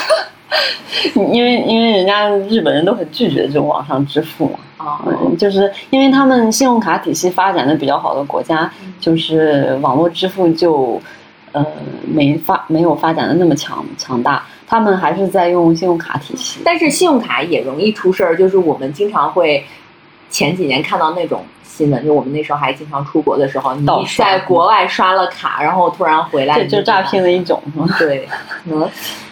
[1.14, 4.58] 因为因为人家日本人都很拒绝这种网上支付嘛。
[4.78, 5.02] 啊，
[5.36, 8.70] 就是因为他们信用卡体系发展的比较好的国家，
[9.00, 11.00] 就是网络支付就，
[11.50, 11.66] 呃，
[12.06, 16.60] 没发没有发展的那么强强大，他们还是在用信用卡体系。
[16.64, 19.66] 但是信用卡也容易出事儿，就是我们经常会
[20.30, 21.44] 前几年看到那种
[21.78, 27.62] 新闻，就我们那时候还经常出国的时候，你在国外刷了卡，然后突然回来，这就诈骗的一种，
[27.98, 28.28] 对，
[28.64, 28.82] 可能，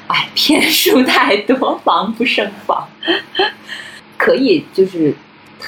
[0.06, 2.86] 哎， 骗术太多，防不胜防，
[4.16, 5.14] 可以就是。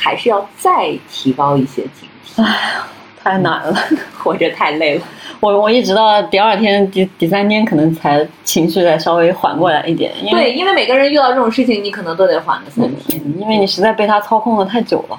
[0.01, 2.47] 还是要再提高一些警惕。
[3.21, 3.75] 太难了，
[4.17, 5.03] 活着太累了。
[5.41, 10.13] 我我一直到第二天、第第三天，可能才情绪再稍微缓过来一点。
[10.31, 15.19] 对，因为每个人遇到这种事情，你可能都得缓个三天，因为你实在被他操控的太久了。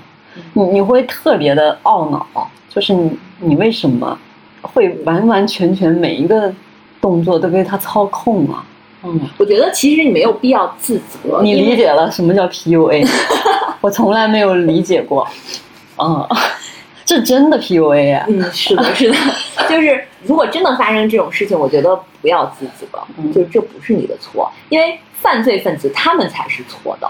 [0.53, 4.17] 你你会特别的懊恼，就是你你为什么
[4.61, 6.53] 会完完全全每一个
[7.01, 8.65] 动作都被他操控啊？
[9.03, 11.41] 嗯，我觉得其实你没有必要自责。
[11.41, 13.07] 你理解了什么叫 PUA？
[13.79, 15.25] 我从来没有理解过。
[15.97, 16.27] 嗯，
[17.05, 18.25] 这真的 PUA 啊？
[18.27, 19.15] 嗯，是的，是的。
[19.69, 22.85] 就是如果真的发生这种事情，我觉得不要自责，
[23.33, 27.09] 就这不是你的错，因为犯罪分子他们才是错的。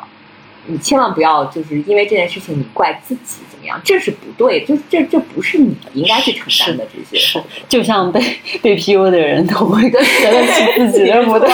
[0.70, 7.18] 你千万不要就是因为这件事情你怪自己怎么样，这是不对，就这这不是你应该去承担的这些。
[7.20, 8.22] 是，就像被
[8.62, 11.50] 被 PU 的人都会觉得起自己的不对。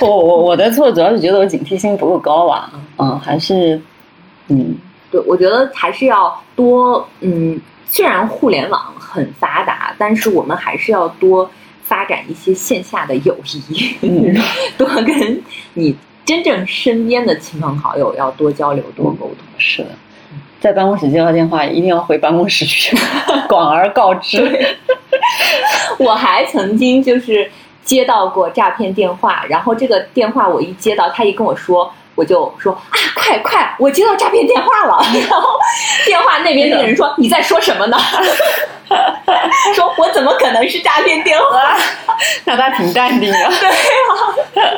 [0.00, 3.80] 我我我的错主要是觉得我警惕性不够高吧，嗯，还是
[4.48, 4.76] 嗯，
[5.10, 11.50] 对，我觉得还是要多嗯，虽然互联网很发达，但是我们还是要多
[11.82, 13.36] 发展一些线下的友
[13.70, 14.36] 谊，嗯
[14.76, 19.38] 多跟你真正身边的亲朋好友要多交流、多沟通。
[19.58, 19.90] 是的，
[20.60, 22.96] 在办公室接到电话，一定要回办公室去，
[23.48, 24.76] 广而告之。
[25.98, 27.50] 我还曾经就是
[27.82, 31.92] 接到过诈骗电话，然后这个电话我一接到，他一跟我说。
[32.14, 35.04] 我就说啊，快快，我接到诈骗电话了。
[35.28, 35.58] 然后
[36.06, 37.96] 电话那边那个人说：“你在说什么呢？”
[39.74, 41.76] 说：“我怎么可能是诈骗电话？”
[42.44, 43.38] 那他挺淡定的。
[43.60, 44.74] 对啊。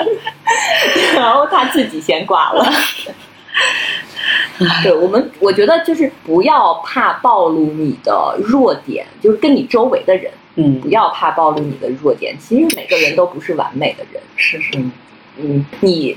[1.14, 2.64] 然后他自己先挂了。
[4.82, 12.36] 对我们，我觉得就是不要怕暴露你的弱点，就是跟你周围的人，嗯，不要怕暴露你的弱点。
[12.38, 14.78] 其实每个人都不是完美的人，是是，
[15.36, 16.16] 嗯，你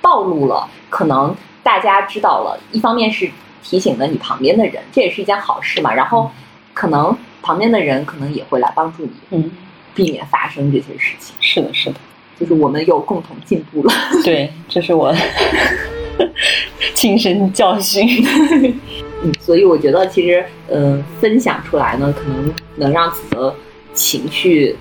[0.00, 3.30] 暴露了，可能大家知道了，一方面是
[3.62, 5.94] 提醒了你旁边的人，这也是一件好事嘛。
[5.94, 6.30] 然后
[6.74, 9.50] 可能旁边的人可能也会来帮助你，嗯，
[9.94, 11.34] 避免发生这些事情。
[11.40, 11.96] 是的，是的，
[12.38, 13.92] 就是我们有共同进步了。
[14.24, 15.14] 对，这是我。
[16.94, 18.06] 亲身教训，
[19.22, 23.54] 嗯，所以我觉得其实，嗯，分享出来呢，可能能让自己的
[23.94, 24.76] 情绪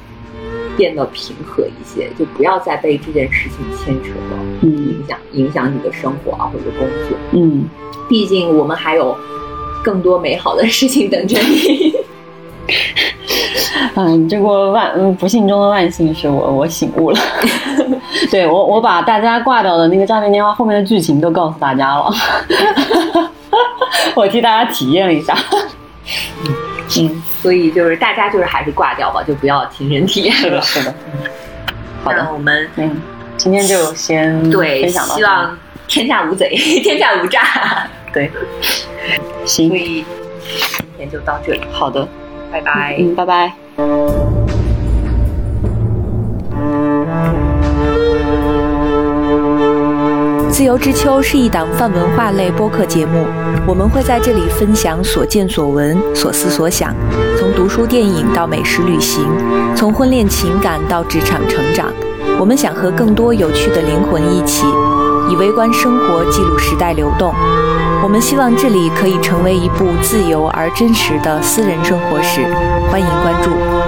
[0.76, 7.66] 变得平和一些，就不要再被这件事情牵扯了，嗯，影响影响你的生活啊或者工作，嗯，
[8.10, 9.16] 毕竟我们还有
[9.84, 11.94] 更多美好的事情等着你。
[13.96, 17.20] 嗯，这个万嗯不幸中的万幸是我我醒悟了，
[18.30, 22.12] 对我我把大家挂掉的那个诈骗电话后面的剧情都告诉大家了，
[24.16, 25.36] 我替大家体验了一下，
[27.00, 30.62] 嗯，所以就是大家就是还是挂掉吧，就不要亲身体验了。
[30.62, 30.94] 是的，是的。
[32.04, 33.02] 好的，我们嗯，
[33.40, 36.50] 今天就先对，分享到希望天下无贼，
[36.84, 37.88] 天下无诈。
[38.14, 38.30] 对，
[39.46, 40.04] 行，所以
[40.70, 41.62] 今天就到这里。
[41.72, 42.06] 好的。
[42.52, 43.54] 拜拜，嗯，拜拜。
[50.50, 53.26] 自由之秋是一档泛文化类播客节目，
[53.66, 56.94] 我们会在这里分享所见所闻、所思所想，
[57.38, 59.24] 从读书电影到美食旅行，
[59.78, 61.94] 从婚恋情感到职场成长。
[62.40, 64.66] 我们想和更多有趣的灵魂一起，
[65.30, 67.34] 以微观生活记录时代流动。
[68.02, 72.42] 我们希望这里可以成为一部自由而真实的私人生活史，
[72.90, 73.79] 欢迎关注。